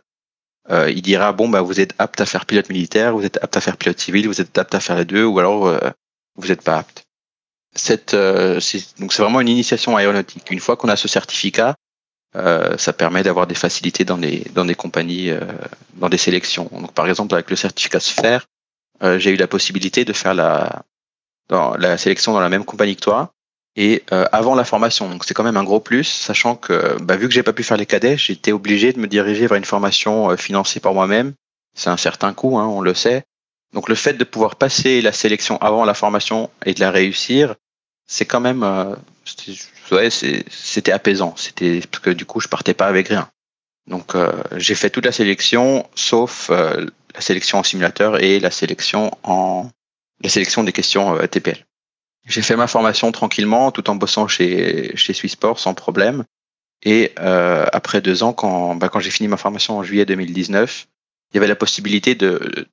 [0.71, 3.57] euh, il dira bon bah vous êtes apte à faire pilote militaire, vous êtes apte
[3.57, 5.79] à faire pilote civil, vous êtes apte à faire les deux, ou alors
[6.35, 7.03] vous n'êtes pas apte.
[7.75, 10.49] Cette, donc c'est vraiment une initiation aéronautique.
[10.51, 11.75] Une fois qu'on a ce certificat,
[12.35, 15.41] euh, ça permet d'avoir des facilités dans des dans des compagnies, euh,
[15.95, 16.69] dans des sélections.
[16.71, 18.45] Donc, par exemple, avec le certificat Sphère,
[19.01, 20.83] euh, j'ai eu la possibilité de faire la
[21.47, 23.33] dans la sélection dans la même compagnie que toi
[23.75, 25.09] et avant la formation.
[25.09, 27.63] Donc, c'est quand même un gros plus, sachant que bah, vu que j'ai pas pu
[27.63, 31.33] faire les cadets, j'étais obligé de me diriger vers une formation financée par moi-même.
[31.75, 33.23] C'est un certain coût, hein, on le sait.
[33.73, 37.55] Donc, le fait de pouvoir passer la sélection avant la formation et de la réussir,
[38.05, 38.63] c'est quand même
[39.91, 41.33] ouais, c'était apaisant.
[41.37, 43.29] C'était parce que du coup, je partais pas avec rien.
[43.87, 48.51] Donc, euh, j'ai fait toute la sélection, sauf euh, la sélection en simulateur et la
[48.51, 49.69] sélection en
[50.21, 51.65] la sélection des questions euh, TPL.
[52.29, 56.23] J'ai fait ma formation tranquillement, tout en bossant chez chez Swissport sans problème.
[56.83, 60.87] Et après deux ans, quand bah, quand j'ai fini ma formation en juillet 2019,
[61.31, 62.67] il y avait la possibilité de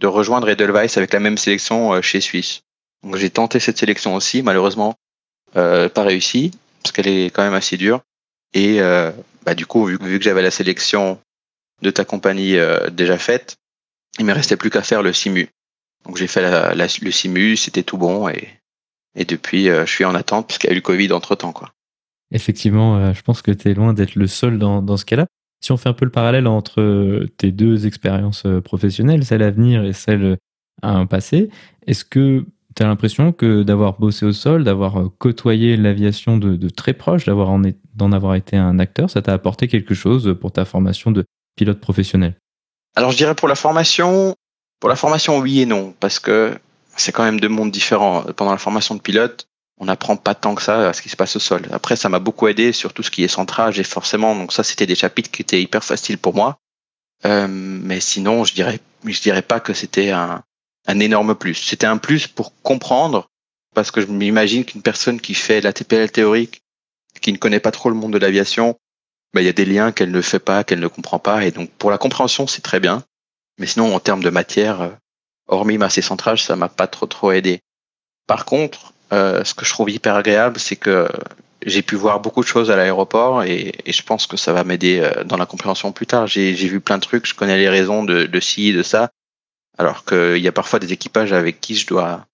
[0.00, 2.62] de rejoindre Edelweiss avec la même sélection chez Suisse.
[3.02, 4.42] Donc j'ai tenté cette sélection aussi.
[4.42, 4.96] Malheureusement,
[5.56, 6.50] euh, pas réussi
[6.82, 8.02] parce qu'elle est quand même assez dure.
[8.54, 9.10] Et euh,
[9.44, 11.20] bah, du coup, vu, que j'avais la sélection
[11.82, 13.56] de ta compagnie euh, déjà faite,
[14.18, 15.48] il me restait plus qu'à faire le simu.
[16.04, 18.48] Donc j'ai fait la, le simu, c'était tout bon et,
[19.18, 21.70] et depuis je suis en attente puisqu'il y a eu le Covid entre temps quoi.
[22.30, 25.26] Effectivement, je pense que tu es loin d'être le seul dans, dans ce cas-là.
[25.60, 29.84] Si on fait un peu le parallèle entre tes deux expériences professionnelles, celle à venir
[29.84, 30.38] et celle
[30.82, 31.50] à un passé,
[31.86, 32.44] est-ce que
[32.78, 37.24] tu as l'impression que d'avoir bossé au sol, d'avoir euh, côtoyé l'aviation de, très proche,
[37.24, 37.58] d'avoir
[37.94, 41.24] d'en avoir été un acteur, ça t'a apporté quelque chose pour ta formation de
[41.56, 42.36] pilote professionnel?
[42.94, 44.34] Alors je dirais pour la formation,
[44.78, 46.56] pour la formation oui et non, parce que
[47.00, 48.22] c'est quand même deux mondes différents.
[48.36, 49.48] Pendant la formation de pilote,
[49.80, 51.62] on n'apprend pas tant que ça à ce qui se passe au sol.
[51.72, 54.64] Après, ça m'a beaucoup aidé sur tout ce qui est centrage et forcément, donc ça,
[54.64, 56.58] c'était des chapitres qui étaient hyper faciles pour moi.
[57.24, 60.42] Euh, mais sinon, je dirais, je dirais pas que c'était un,
[60.88, 61.54] énorme plus.
[61.54, 63.28] C'était un plus pour comprendre,
[63.74, 66.62] parce que je m'imagine qu'une personne qui fait la TPL théorique,
[67.20, 68.78] qui ne connaît pas trop le monde de l'aviation,
[69.34, 71.44] ben, il y a des liens qu'elle ne fait pas, qu'elle ne comprend pas.
[71.44, 73.04] Et donc, pour la compréhension, c'est très bien.
[73.58, 74.90] Mais sinon, en termes de matière, euh,
[75.48, 77.60] hormis et centrage, ça m'a pas trop, trop aidé.
[78.26, 81.08] Par contre, euh, ce que je trouve hyper agréable, c'est que
[81.64, 85.00] j'ai pu voir beaucoup de choses à l'aéroport et, je pense que ça va m'aider
[85.00, 86.26] euh, dans la compréhension plus tard.
[86.26, 89.10] J'ai vu plein de trucs, je connais les raisons de, de ci, de ça,
[89.78, 92.26] alors qu'il y a parfois des équipages avec qui je dois,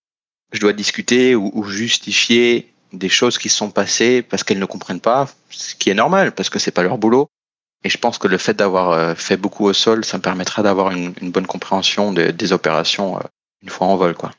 [0.52, 5.00] je dois discuter ou, justifier des choses qui se sont passées parce qu'elles ne comprennent
[5.00, 7.28] pas, ce qui est normal parce que c'est pas leur boulot.
[7.84, 10.62] Et je pense que le fait d'avoir euh, fait beaucoup au sol, ça me permettra
[10.62, 13.20] d'avoir une, bonne compréhension des opérations euh,
[13.62, 14.30] une fois en vol, quoi.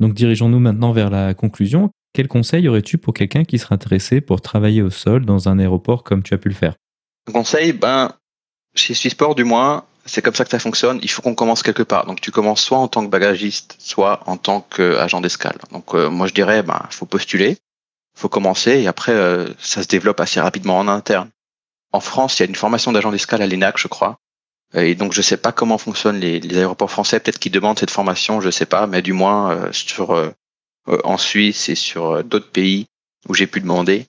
[0.00, 1.90] Donc dirigeons-nous maintenant vers la conclusion.
[2.12, 6.02] Quel conseil aurais-tu pour quelqu'un qui serait intéressé pour travailler au sol dans un aéroport
[6.02, 6.74] comme tu as pu le faire?
[7.32, 8.12] Conseil, ben,
[8.74, 10.98] chez Swissport du moins, c'est comme ça que ça fonctionne.
[11.02, 12.06] Il faut qu'on commence quelque part.
[12.06, 15.58] Donc tu commences soit en tant que bagagiste, soit en tant qu'agent d'escale.
[15.72, 17.58] Donc euh, moi je dirais, ben faut postuler,
[18.14, 21.28] faut commencer et après euh, ça se développe assez rapidement en interne.
[21.92, 24.18] En France, il y a une formation d'agent d'escale à l'ENAC, je crois.
[24.74, 27.20] Et donc je sais pas comment fonctionnent les, les aéroports français.
[27.20, 30.34] Peut-être qu'ils demandent cette formation, je sais pas, mais du moins euh, sur
[31.04, 32.86] en Suisse et sur d'autres pays
[33.28, 34.06] où j'ai pu demander.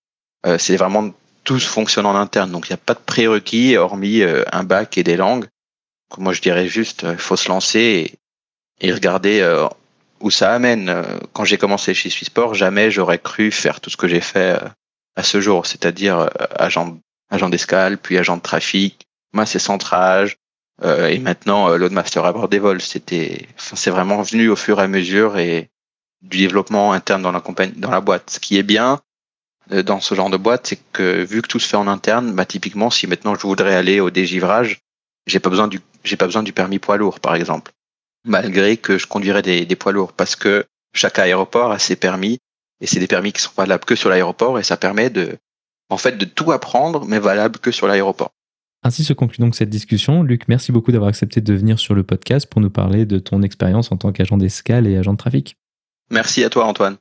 [0.59, 1.09] c'est vraiment
[1.43, 4.21] tout fonctionne en interne, donc il n'y a pas de prérequis hormis
[4.51, 5.47] un bac et des langues.
[6.19, 8.13] Moi, je dirais juste, il faut se lancer
[8.79, 9.41] et, regarder
[10.19, 11.03] où ça amène.
[11.33, 14.59] Quand j'ai commencé chez Swissport, jamais j'aurais cru faire tout ce que j'ai fait
[15.15, 16.99] à ce jour, c'est-à-dire agent,
[17.29, 20.37] agent d'escale, puis agent de trafic, masse et centrage,
[20.83, 22.81] euh, et maintenant euh, Loadmaster à bord des vols.
[22.81, 25.69] C'était, enfin, c'est vraiment venu au fur et à mesure et
[26.21, 28.29] du développement interne dans la compagnie, dans la boîte.
[28.29, 29.01] Ce qui est bien
[29.71, 32.33] euh, dans ce genre de boîte, c'est que vu que tout se fait en interne,
[32.33, 34.81] bah typiquement, si maintenant je voudrais aller au dégivrage,
[35.25, 37.71] j'ai pas besoin du, j'ai pas besoin du permis poids lourd, par exemple,
[38.23, 42.39] malgré que je conduirais des, des poids lourds, parce que chaque aéroport a ses permis
[42.79, 45.37] et c'est des permis qui sont valables que sur l'aéroport et ça permet de,
[45.89, 48.31] en fait, de tout apprendre, mais valable que sur l'aéroport.
[48.83, 50.23] Ainsi se conclut donc cette discussion.
[50.23, 53.41] Luc, merci beaucoup d'avoir accepté de venir sur le podcast pour nous parler de ton
[53.41, 55.57] expérience en tant qu'agent d'escale et agent de trafic.
[56.09, 56.97] Merci à toi Antoine.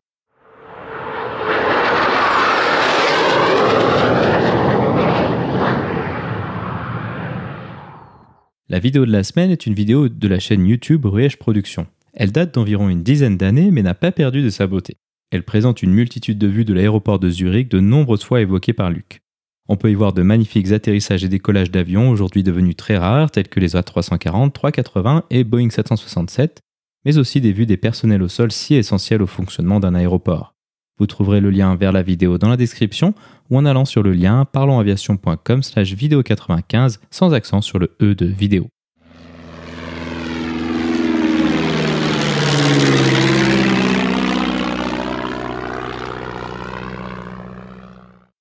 [8.69, 11.87] La vidéo de la semaine est une vidéo de la chaîne YouTube Ruèche Productions.
[12.15, 14.97] Elle date d'environ une dizaine d'années mais n'a pas perdu de sa beauté.
[15.31, 18.91] Elle présente une multitude de vues de l'aéroport de Zurich de nombreuses fois évoquées par
[18.91, 19.21] Luc.
[19.69, 23.49] On peut y voir de magnifiques atterrissages et décollages d'avions aujourd'hui devenus très rares, tels
[23.49, 26.61] que les A340, 380 et Boeing 767,
[27.05, 30.55] mais aussi des vues des personnels au sol si essentiels au fonctionnement d'un aéroport.
[30.99, 33.13] Vous trouverez le lien vers la vidéo dans la description
[33.51, 38.15] ou en allant sur le lien parlonsaviation.com slash vidéo 95 sans accent sur le E
[38.15, 38.69] de vidéo.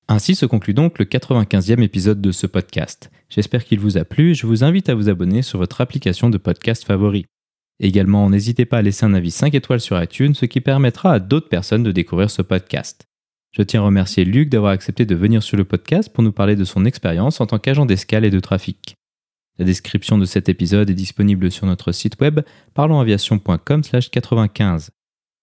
[0.08, 3.10] Ainsi se conclut donc le 95e épisode de ce podcast.
[3.28, 6.30] J'espère qu'il vous a plu et je vous invite à vous abonner sur votre application
[6.30, 7.26] de podcast favori.
[7.80, 11.20] Également, n'hésitez pas à laisser un avis 5 étoiles sur iTunes, ce qui permettra à
[11.20, 13.08] d'autres personnes de découvrir ce podcast.
[13.52, 16.56] Je tiens à remercier Luc d'avoir accepté de venir sur le podcast pour nous parler
[16.56, 18.94] de son expérience en tant qu'agent d'escale et de trafic.
[19.58, 22.42] La description de cet épisode est disponible sur notre site web
[22.76, 24.92] parlonsaviation.com/95.